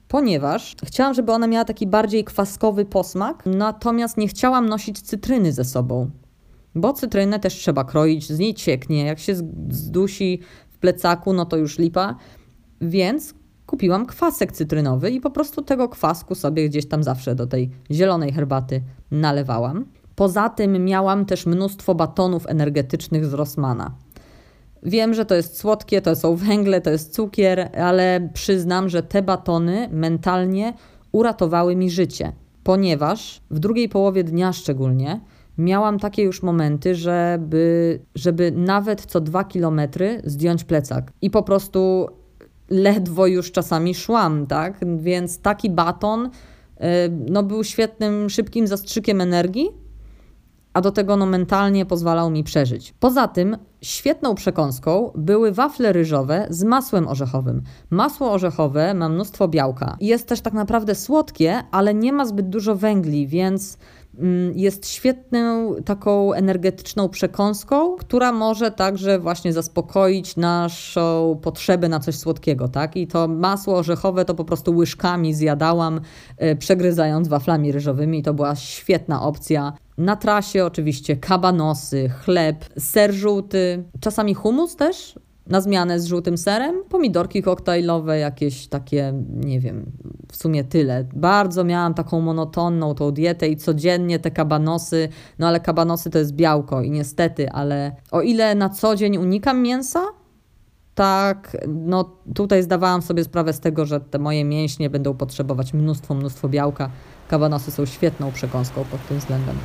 ponieważ 0.08 0.76
chciałam, 0.84 1.14
żeby 1.14 1.32
ona 1.32 1.48
miała 1.48 1.66
taki 1.66 1.88
bardziej 1.88 2.24
kwaskowy 2.24 2.86
posmak, 2.86 3.44
natomiast 3.46 4.18
nie 4.18 4.28
chciałam 4.28 4.70
nosić 4.70 5.02
cytryny 5.02 5.52
ze 5.52 5.64
sobą. 5.64 6.10
Bo 6.76 6.94
cytrynę 6.94 7.40
też 7.40 7.54
trzeba 7.54 7.84
kroić, 7.84 8.28
z 8.28 8.40
niej 8.40 8.54
cieknie. 8.54 9.06
Jak 9.06 9.20
się 9.20 9.36
zdusi 9.70 10.40
w 10.70 10.78
plecaku, 10.78 11.34
no 11.34 11.46
to 11.46 11.58
już 11.58 11.80
lipa. 11.80 12.16
Więc 12.82 13.34
kupiłam 13.66 14.06
kwasek 14.06 14.52
cytrynowy 14.52 15.12
i 15.12 15.22
po 15.22 15.32
prostu 15.32 15.62
tego 15.62 15.90
kwasku 15.90 16.36
sobie 16.36 16.70
gdzieś 16.70 16.88
tam 16.88 17.04
zawsze 17.04 17.36
do 17.36 17.48
tej 17.48 17.70
zielonej 17.92 18.32
herbaty 18.32 18.82
nalewałam. 19.12 19.86
Poza 20.16 20.50
tym 20.50 20.86
miałam 20.86 21.26
też 21.26 21.46
mnóstwo 21.46 21.96
batonów 21.96 22.48
energetycznych 22.48 23.26
z 23.26 23.34
Rossmana. 23.34 23.96
Wiem, 24.86 25.14
że 25.14 25.26
to 25.26 25.36
jest 25.36 25.58
słodkie, 25.58 26.02
to 26.02 26.16
są 26.16 26.36
węgle, 26.36 26.82
to 26.82 26.90
jest 26.90 27.14
cukier, 27.14 27.70
ale 27.78 28.30
przyznam, 28.34 28.90
że 28.90 29.04
te 29.04 29.22
batony 29.22 29.90
mentalnie 29.92 30.74
uratowały 31.12 31.76
mi 31.76 31.90
życie, 31.90 32.32
ponieważ 32.64 33.42
w 33.52 33.60
drugiej 33.60 33.90
połowie 33.90 34.24
dnia 34.24 34.54
szczególnie 34.54 35.22
miałam 35.58 36.00
takie 36.00 36.24
już 36.24 36.44
momenty, 36.44 36.96
żeby, 36.96 38.00
żeby 38.16 38.52
nawet 38.52 39.02
co 39.06 39.22
dwa 39.22 39.44
kilometry 39.44 40.22
zdjąć 40.24 40.64
plecak 40.64 41.12
i 41.22 41.30
po 41.30 41.44
prostu 41.44 42.08
ledwo 42.70 43.28
już 43.28 43.52
czasami 43.52 43.96
szłam, 43.96 44.48
tak? 44.48 44.80
Więc 44.98 45.40
taki 45.40 45.70
baton 45.70 46.26
y, 46.26 46.30
no, 47.30 47.44
był 47.44 47.64
świetnym, 47.64 48.30
szybkim 48.30 48.68
zastrzykiem 48.68 49.22
energii, 49.22 49.85
a 50.76 50.82
do 50.82 50.92
tego 50.92 51.18
no, 51.18 51.26
mentalnie 51.26 51.86
pozwalał 51.86 52.30
mi 52.30 52.44
przeżyć. 52.44 52.94
Poza 53.00 53.28
tym 53.28 53.58
świetną 53.82 54.36
przekąską 54.36 55.12
były 55.16 55.52
wafle 55.52 55.94
ryżowe 55.94 56.48
z 56.50 56.64
masłem 56.64 57.08
orzechowym. 57.08 57.62
Masło 57.90 58.32
orzechowe 58.32 58.94
ma 58.94 59.10
mnóstwo 59.10 59.48
białka. 59.48 59.98
Jest 60.02 60.28
też 60.28 60.42
tak 60.42 60.54
naprawdę 60.54 60.96
słodkie, 60.96 61.64
ale 61.72 61.94
nie 61.94 62.14
ma 62.14 62.26
zbyt 62.26 62.50
dużo 62.50 62.76
węgli, 62.76 63.28
więc 63.28 63.78
mm, 64.20 64.58
jest 64.58 64.88
świetną 64.88 65.76
taką 65.86 66.34
energetyczną 66.34 67.10
przekąską, 67.10 67.96
która 67.96 68.32
może 68.32 68.72
także 68.72 69.20
właśnie 69.20 69.54
zaspokoić 69.54 70.36
naszą 70.36 71.40
potrzebę 71.42 71.90
na 71.90 72.00
coś 72.00 72.16
słodkiego, 72.16 72.68
tak? 72.68 72.96
I 72.96 73.08
to 73.08 73.28
masło 73.28 73.78
orzechowe 73.78 74.26
to 74.26 74.36
po 74.36 74.46
prostu 74.46 74.76
łyżkami 74.76 75.34
zjadałam, 75.34 76.02
yy, 76.40 76.56
przegryzając 76.56 77.28
waflami 77.28 77.72
ryżowymi. 77.72 78.24
To 78.24 78.34
była 78.34 78.56
świetna 78.56 79.22
opcja. 79.22 79.74
Na 79.98 80.16
trasie 80.16 80.66
oczywiście 80.66 81.18
kabanosy, 81.18 82.10
chleb, 82.10 82.66
ser 82.80 83.14
żółty, 83.14 83.84
czasami 84.00 84.34
humus 84.34 84.76
też, 84.76 85.20
na 85.48 85.62
zmianę 85.62 86.00
z 86.00 86.06
żółtym 86.06 86.38
serem, 86.38 86.76
pomidorki 86.90 87.44
koktajlowe, 87.44 88.20
jakieś 88.20 88.68
takie, 88.68 89.14
nie 89.30 89.60
wiem, 89.60 89.92
w 90.32 90.36
sumie 90.36 90.64
tyle. 90.64 91.08
Bardzo 91.14 91.64
miałam 91.64 91.94
taką 91.94 92.22
monotonną 92.22 92.96
tą 92.96 93.12
dietę 93.12 93.48
i 93.48 93.58
codziennie 93.58 94.20
te 94.20 94.32
kabanosy, 94.32 95.10
no 95.40 95.48
ale 95.48 95.60
kabanosy 95.60 96.10
to 96.10 96.20
jest 96.20 96.36
białko 96.36 96.82
i 96.82 96.92
niestety, 96.92 97.52
ale 97.52 97.96
o 98.12 98.22
ile 98.22 98.56
na 98.56 98.70
co 98.70 98.96
dzień 98.96 99.18
unikam 99.18 99.62
mięsa, 99.62 100.02
tak, 100.96 101.58
no 101.68 102.16
tutaj 102.36 102.64
zdawałam 102.64 103.02
sobie 103.02 103.24
sprawę 103.24 103.54
z 103.54 103.60
tego, 103.60 103.86
że 103.86 104.00
te 104.00 104.20
moje 104.20 104.46
mięśnie 104.46 104.90
będą 104.90 105.14
potrzebować 105.14 105.74
mnóstwo, 105.74 106.14
mnóstwo 106.14 106.50
białka. 106.50 106.90
Kabanosy 107.28 107.72
są 107.72 107.86
świetną 107.86 108.32
przekąską 108.32 108.84
pod 108.92 109.08
tym 109.08 109.20
względem. 109.20 109.56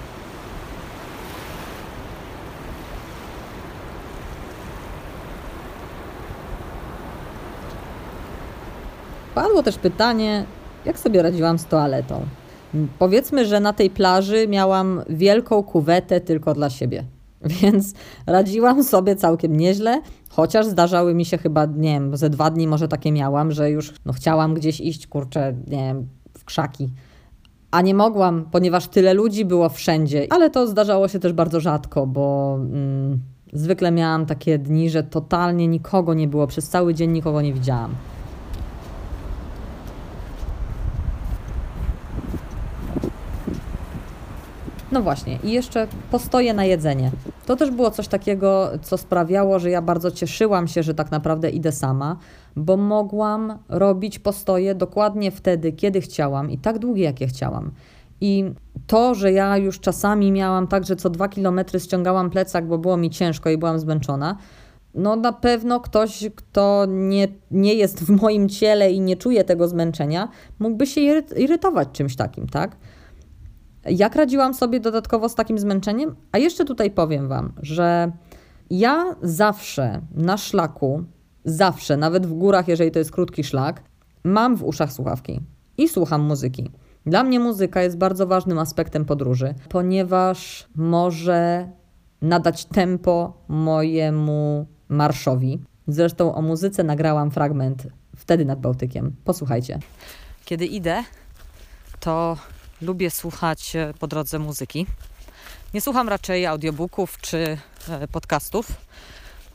Padło 9.41 9.63
też 9.63 9.79
pytanie, 9.79 10.45
jak 10.85 10.99
sobie 10.99 11.23
radziłam 11.23 11.59
z 11.59 11.67
toaletą. 11.67 12.27
Powiedzmy, 12.99 13.47
że 13.47 13.61
na 13.61 13.73
tej 13.73 13.91
plaży 13.91 14.49
miałam 14.49 15.03
wielką 15.09 15.63
kuwetę 15.63 16.21
tylko 16.21 16.55
dla 16.55 16.71
siebie. 16.71 17.05
Więc 17.63 17.95
radziłam 18.27 18.85
sobie 18.85 19.17
całkiem 19.17 19.57
nieźle, 19.57 20.01
chociaż 20.29 20.67
zdarzały 20.67 21.15
mi 21.15 21.25
się 21.25 21.39
chyba, 21.39 21.67
nie 21.67 21.95
wiem, 21.95 22.17
ze 22.17 22.31
dwa 22.31 22.51
dni 22.51 22.69
może 22.69 22.89
takie 22.89 23.13
miałam, 23.13 23.53
że 23.53 23.71
już 23.71 23.95
no, 24.05 24.13
chciałam 24.13 24.55
gdzieś 24.55 24.81
iść, 24.81 25.07
kurczę, 25.07 25.55
nie 25.67 25.79
wiem, 25.79 26.09
w 26.39 26.45
krzaki. 26.45 26.91
A 27.71 27.81
nie 27.81 27.95
mogłam, 27.95 28.45
ponieważ 28.51 28.89
tyle 28.89 29.15
ludzi 29.15 29.45
było 29.45 29.69
wszędzie. 29.69 30.27
Ale 30.31 30.51
to 30.51 30.67
zdarzało 30.67 31.09
się 31.09 31.19
też 31.19 31.33
bardzo 31.33 31.61
rzadko, 31.61 32.07
bo 32.07 32.57
mm, 32.61 33.21
zwykle 33.53 33.91
miałam 33.91 34.27
takie 34.27 34.59
dni, 34.59 34.91
że 34.91 35.03
totalnie 35.03 35.69
nikogo 35.69 36.15
nie 36.15 36.29
było, 36.29 36.47
przez 36.47 36.69
cały 36.69 36.95
dzień 36.95 37.11
nikogo 37.11 37.43
nie 37.43 37.53
widziałam. 37.53 37.95
No 44.93 45.03
właśnie, 45.03 45.39
i 45.45 45.53
jeszcze 45.53 45.87
postoje 46.11 46.55
na 46.55 46.65
jedzenie. 46.65 47.11
To 47.47 47.57
też 47.57 47.71
było 47.71 47.91
coś 47.91 48.09
takiego, 48.09 48.71
co 48.83 48.99
sprawiało, 48.99 49.59
że 49.59 49.71
ja 49.71 49.83
bardzo 49.83 50.11
cieszyłam 50.11 50.69
się, 50.69 50.83
że 50.83 50.95
tak 50.95 51.11
naprawdę 51.11 51.51
idę 51.51 51.73
sama, 51.73 52.17
bo 52.57 52.77
mogłam 52.77 53.59
robić 53.69 54.19
postoje 54.19 54.75
dokładnie 54.75 55.31
wtedy, 55.31 55.73
kiedy 55.73 56.01
chciałam 56.01 56.51
i 56.51 56.59
tak 56.59 56.79
długie, 56.79 57.05
jakie 57.05 57.27
chciałam. 57.27 57.71
I 58.21 58.45
to, 58.87 59.15
że 59.15 59.33
ja 59.33 59.57
już 59.57 59.81
czasami 59.81 60.33
miałam 60.33 60.67
tak, 60.67 60.87
że 60.87 60.97
co 60.97 61.11
dwa 61.11 61.29
kilometry 61.29 61.81
ściągałam 61.81 62.31
plecak, 62.31 62.67
bo 62.67 62.79
było 62.79 62.97
mi 62.97 63.11
ciężko 63.11 63.51
i 63.51 63.59
byłam 63.59 63.79
zmęczona, 63.79 64.37
no 64.95 65.17
na 65.17 65.33
pewno 65.33 65.81
ktoś, 65.81 66.25
kto 66.37 66.87
nie, 66.89 67.29
nie 67.51 67.75
jest 67.75 68.05
w 68.05 68.23
moim 68.23 68.49
ciele 68.49 68.93
i 68.93 69.01
nie 69.01 69.17
czuje 69.17 69.45
tego 69.45 69.69
zmęczenia, 69.69 70.29
mógłby 70.59 70.87
się 70.87 71.01
irytować 71.37 71.89
czymś 71.93 72.17
takim, 72.17 72.47
tak? 72.47 72.77
Jak 73.85 74.17
radziłam 74.17 74.55
sobie 74.55 74.81
dodatkowo 74.81 75.29
z 75.29 75.35
takim 75.35 75.59
zmęczeniem? 75.59 76.17
A 76.33 76.39
jeszcze 76.39 76.65
tutaj 76.65 76.91
powiem 76.91 77.29
Wam, 77.29 77.53
że 77.63 78.13
ja 78.71 79.17
zawsze 79.23 80.01
na 80.15 80.37
szlaku, 80.37 81.05
zawsze, 81.45 81.97
nawet 81.97 82.27
w 82.27 82.33
górach, 82.33 82.69
jeżeli 82.69 82.91
to 82.91 82.99
jest 82.99 83.13
krótki 83.13 83.45
szlak, 83.45 83.83
mam 84.25 84.57
w 84.57 84.65
uszach 84.65 84.93
słuchawki 84.93 85.41
i 85.79 85.89
słucham 85.89 86.23
muzyki. 86.23 86.71
Dla 87.07 87.23
mnie 87.23 87.41
muzyka 87.41 87.83
jest 87.83 87.99
bardzo 87.99 88.27
ważnym 88.27 88.59
aspektem 88.59 89.05
podróży, 89.05 89.55
ponieważ 89.69 90.69
może 90.75 91.71
nadać 92.23 92.65
tempo 92.65 93.33
mojemu 93.49 94.67
marszowi. 94.89 95.61
Zresztą 95.89 96.35
o 96.35 96.43
muzyce 96.43 96.85
nagrałam 96.85 97.31
fragment 97.31 97.87
wtedy 98.17 98.45
nad 98.45 98.61
Bałtykiem. 98.61 99.17
Posłuchajcie. 99.25 99.79
Kiedy 100.45 100.67
idę, 100.67 101.05
to 102.01 102.37
lubię 102.83 103.11
słuchać 103.11 103.77
e, 103.77 103.95
po 103.99 104.07
drodze 104.07 104.39
muzyki. 104.39 104.87
Nie 105.75 105.81
słucham 105.81 106.09
raczej 106.09 106.47
audiobooków 106.47 107.19
czy 107.21 107.59
e, 107.89 108.09
podcastów, 108.09 108.67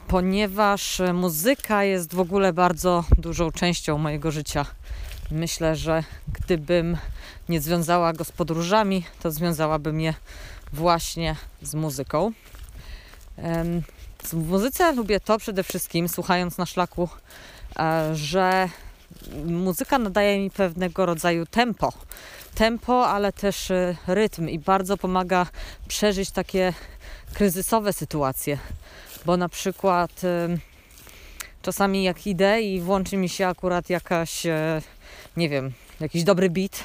ponieważ 0.08 1.02
muzyka 1.14 1.84
jest 1.84 2.14
w 2.14 2.20
ogóle 2.20 2.54
bardzo 2.54 3.04
dużą 3.18 3.52
częścią 3.52 3.98
mojego 3.98 4.32
życia. 4.32 4.66
Myślę, 5.32 5.76
że 5.76 6.04
gdybym 6.34 6.98
nie 7.50 7.62
związała 7.62 8.14
go 8.14 8.24
z 8.24 8.32
podróżami, 8.32 9.04
to 9.22 9.32
związałabym 9.32 10.00
je 10.00 10.14
właśnie 10.74 11.36
z 11.62 11.76
muzyką. 11.76 12.32
W 14.24 14.34
muzyce 14.34 14.92
lubię 14.92 15.20
to 15.20 15.38
przede 15.38 15.64
wszystkim, 15.64 16.10
słuchając 16.10 16.58
na 16.58 16.66
szlaku, 16.66 17.10
e, 17.80 18.16
że 18.16 18.70
muzyka 19.46 20.00
nadaje 20.00 20.40
mi 20.40 20.52
pewnego 20.52 21.06
rodzaju 21.06 21.46
tempo. 21.46 21.94
Tempo, 22.56 23.08
ale 23.08 23.34
też 23.34 23.72
e, 23.72 23.96
rytm 24.08 24.50
i 24.50 24.60
bardzo 24.60 24.98
pomaga 24.98 25.48
przeżyć 25.88 26.32
takie 26.32 26.74
kryzysowe 27.34 27.94
sytuacje. 27.94 28.58
Bo 29.26 29.38
na 29.38 29.50
przykład 29.50 30.22
czasami 31.62 32.04
jak 32.04 32.28
idę 32.28 32.62
i 32.62 32.82
włączy 32.82 33.18
mi 33.18 33.30
się 33.30 33.48
akurat 33.48 33.90
jakaś, 33.90 34.46
e, 34.46 34.82
nie 35.38 35.50
wiem, 35.50 35.74
jakiś 36.00 36.24
dobry 36.24 36.50
beat, 36.50 36.84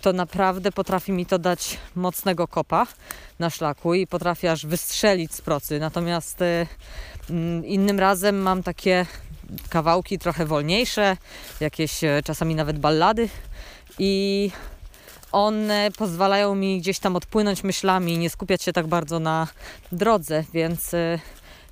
to 0.00 0.12
naprawdę 0.12 0.72
potrafi 0.72 1.12
mi 1.12 1.26
to 1.26 1.38
dać 1.38 1.78
mocnego 1.94 2.48
kopa 2.48 2.86
na 3.38 3.50
szlaku 3.50 3.94
i 3.94 4.06
potrafi 4.06 4.48
aż 4.48 4.66
wystrzelić 4.66 5.34
z 5.34 5.40
procy. 5.40 5.80
Natomiast 5.80 6.42
y, 6.42 6.66
mm, 7.30 7.66
innym 7.66 8.00
razem 8.00 8.42
mam 8.42 8.62
takie 8.62 9.06
kawałki 9.68 10.18
trochę 10.18 10.46
wolniejsze, 10.46 11.16
jakieś 11.60 12.04
y, 12.04 12.22
czasami 12.24 12.54
nawet 12.54 12.78
ballady 12.78 13.28
i 13.98 14.50
one 15.32 15.90
pozwalają 15.98 16.54
mi 16.54 16.80
gdzieś 16.80 16.98
tam 16.98 17.16
odpłynąć 17.16 17.64
myślami 17.64 18.18
nie 18.18 18.30
skupiać 18.30 18.62
się 18.62 18.72
tak 18.72 18.86
bardzo 18.86 19.18
na 19.18 19.48
drodze, 19.92 20.44
więc 20.52 20.94
y, 20.94 21.20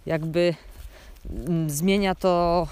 jakby 0.07 0.55
mm, 1.31 1.71
zmienia 1.71 2.15
to 2.15 2.67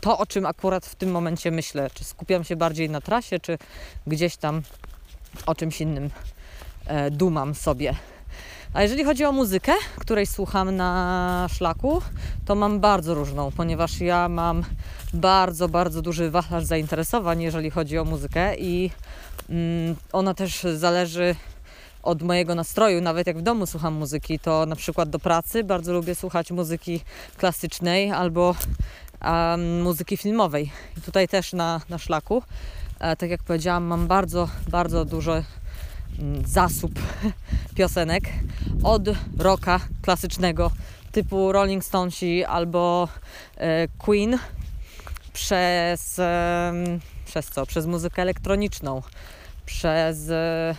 to, 0.00 0.18
o 0.18 0.26
czym 0.26 0.46
akurat 0.46 0.86
w 0.86 0.94
tym 0.94 1.10
momencie 1.10 1.50
myślę. 1.50 1.90
Czy 1.94 2.04
skupiam 2.04 2.44
się 2.44 2.56
bardziej 2.56 2.90
na 2.90 3.00
trasie, 3.00 3.40
czy 3.40 3.58
gdzieś 4.06 4.36
tam 4.36 4.62
o 5.46 5.54
czymś 5.54 5.80
innym 5.80 6.10
e, 6.86 7.10
dumam 7.10 7.54
sobie. 7.54 7.94
A 8.76 8.82
jeżeli 8.82 9.04
chodzi 9.04 9.24
o 9.24 9.32
muzykę, 9.32 9.72
której 9.98 10.26
słucham 10.26 10.76
na 10.76 11.46
szlaku, 11.50 12.02
to 12.44 12.54
mam 12.54 12.80
bardzo 12.80 13.14
różną, 13.14 13.52
ponieważ 13.56 14.00
ja 14.00 14.28
mam 14.28 14.64
bardzo, 15.14 15.68
bardzo 15.68 16.02
duży 16.02 16.30
wachlarz 16.30 16.64
zainteresowań, 16.64 17.42
jeżeli 17.42 17.70
chodzi 17.70 17.98
o 17.98 18.04
muzykę 18.04 18.56
i 18.56 18.90
mm, 19.50 19.96
ona 20.12 20.34
też 20.34 20.66
zależy 20.74 21.34
od 22.02 22.22
mojego 22.22 22.54
nastroju. 22.54 23.00
Nawet 23.00 23.26
jak 23.26 23.38
w 23.38 23.42
domu 23.42 23.66
słucham 23.66 23.94
muzyki, 23.94 24.38
to 24.38 24.66
na 24.66 24.76
przykład 24.76 25.10
do 25.10 25.18
pracy 25.18 25.64
bardzo 25.64 25.92
lubię 25.92 26.14
słuchać 26.14 26.50
muzyki 26.50 27.00
klasycznej 27.36 28.12
albo 28.12 28.54
um, 29.24 29.82
muzyki 29.82 30.16
filmowej. 30.16 30.70
I 30.98 31.00
tutaj 31.00 31.28
też 31.28 31.52
na, 31.52 31.80
na 31.88 31.98
szlaku, 31.98 32.42
e, 33.00 33.16
tak 33.16 33.30
jak 33.30 33.42
powiedziałam, 33.42 33.84
mam 33.84 34.06
bardzo, 34.06 34.48
bardzo 34.68 35.04
dużo 35.04 35.32
mm, 35.32 35.65
zasób 36.44 36.92
piosenek 37.74 38.24
od 38.82 39.02
rocka 39.38 39.80
klasycznego 40.02 40.70
typu 41.12 41.52
Rolling 41.52 41.84
Stonesi 41.84 42.44
albo 42.44 43.08
e, 43.56 43.88
Queen 43.98 44.38
przez, 45.32 46.20
przez 47.24 47.46
co? 47.46 47.66
Przez 47.66 47.86
muzykę 47.86 48.22
elektroniczną, 48.22 49.02
przez 49.66 50.30
e, 50.30 50.74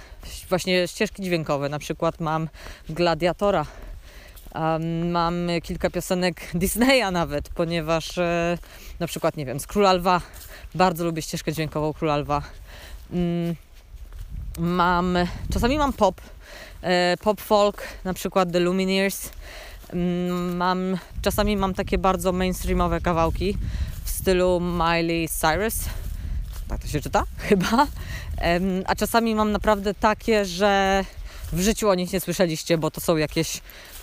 właśnie 0.49 0.87
ścieżki 0.87 1.23
dźwiękowe. 1.23 1.69
Na 1.69 1.79
przykład 1.79 2.19
mam 2.19 2.49
Gladiatora 2.89 3.65
mam 5.05 5.47
kilka 5.63 5.89
piosenek 5.89 6.41
Disneya 6.53 7.11
nawet, 7.11 7.49
ponieważ 7.49 8.17
e, 8.17 8.57
na 8.99 9.07
przykład, 9.07 9.37
nie 9.37 9.45
wiem, 9.45 9.59
z 9.59 9.67
Króla 9.67 9.93
Lwa, 9.93 10.21
bardzo 10.75 11.05
lubię 11.05 11.21
ścieżkę 11.21 11.53
dźwiękową 11.53 11.93
Króla 11.93 12.17
Lwa. 12.17 12.41
Mam, 14.57 15.17
czasami 15.53 15.77
mam 15.77 15.93
pop, 15.93 16.21
e, 16.81 17.17
pop 17.17 17.41
folk, 17.41 17.83
na 18.03 18.13
przykład 18.13 18.51
The 18.51 18.59
Lumineers. 18.59 19.29
Mm, 19.93 20.57
mam, 20.57 20.97
czasami 21.21 21.57
mam 21.57 21.73
takie 21.73 21.97
bardzo 21.97 22.31
mainstreamowe 22.31 23.01
kawałki 23.01 23.57
w 24.03 24.09
stylu 24.09 24.61
Miley 24.61 25.29
Cyrus. 25.29 25.75
Tak 26.67 26.81
to 26.81 26.87
się 26.87 27.01
czyta? 27.01 27.23
Chyba. 27.49 27.87
a 28.85 28.95
czasami 28.95 29.35
mam 29.35 29.51
naprawdę 29.51 29.93
takie, 29.93 30.45
że 30.45 31.05
w 31.53 31.59
życiu 31.59 31.89
o 31.89 31.95
nich 31.95 32.13
nie 32.13 32.19
słyszeliście, 32.19 32.77
bo 32.77 32.91
to 32.91 33.01
są 33.01 33.17
jakieś 33.17 33.61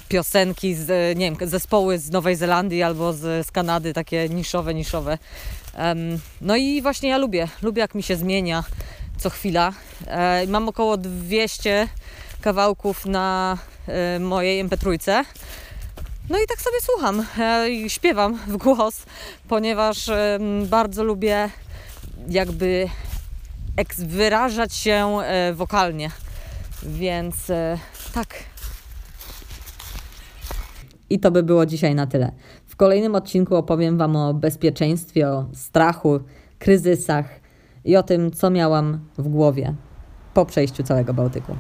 piosenki 0.09 0.75
z, 0.75 1.19
nie 1.19 1.31
wiem, 1.31 1.49
zespoły 1.49 1.99
z 1.99 2.11
Nowej 2.11 2.37
Zelandii 2.37 2.83
albo 2.83 3.13
z, 3.13 3.47
z 3.47 3.51
Kanady, 3.51 3.93
takie 3.93 4.29
niszowe, 4.29 4.75
niszowe. 4.75 5.19
No 6.41 6.57
i 6.57 6.83
właśnie 6.83 7.09
ja 7.09 7.19
lubię, 7.19 7.49
lubię 7.63 7.81
jak 7.81 7.95
mi 7.95 8.03
się 8.03 8.17
zmienia 8.17 8.65
co 9.25 9.31
chwila. 9.31 9.73
E, 10.07 10.47
mam 10.47 10.69
około 10.69 10.97
200 10.97 11.89
kawałków 12.41 13.07
na 13.07 13.59
e, 13.87 14.19
mojej 14.19 14.65
MP3. 14.65 15.25
No 16.31 16.39
i 16.39 16.47
tak 16.49 16.61
sobie 16.61 16.77
słucham 16.81 17.27
e, 17.39 17.71
i 17.71 17.91
śpiewam 17.91 18.39
w 18.47 18.57
głos, 18.57 19.03
ponieważ 19.49 20.11
bardzo 20.67 21.05
lubię 21.05 21.51
jakby 22.29 22.89
wyrażać 23.99 24.75
się 24.75 25.19
wokalnie. 25.53 26.11
Więc 26.83 27.37
tak, 28.15 28.35
i 31.11 31.19
to 31.19 31.31
by 31.31 31.43
było 31.43 31.67
dzisiaj 31.67 31.95
na 31.95 32.07
tyle. 32.07 32.33
W 32.67 32.77
kolejnym 32.77 33.15
odcinku 33.15 33.57
opowiem 33.57 33.99
Wam 33.99 34.17
o 34.17 34.35
bezpieczeństwie, 34.35 35.29
o 35.29 35.47
strachu, 35.53 36.21
kryzysach 36.59 37.44
i 37.85 37.97
o 37.97 38.03
tym, 38.03 38.31
co 38.31 38.51
miałam 38.51 38.99
w 39.19 39.29
głowie 39.29 39.75
po 40.35 40.47
przejściu 40.47 40.83
całego 40.83 41.15
Bałtyku. 41.15 41.57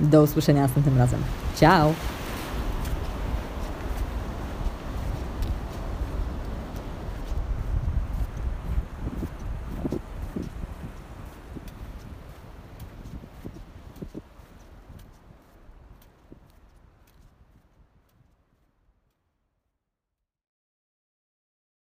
Do 0.00 0.22
usłyszenia 0.22 0.62
następnym 0.62 0.98
razem. 0.98 1.20
Ciao! 1.56 1.92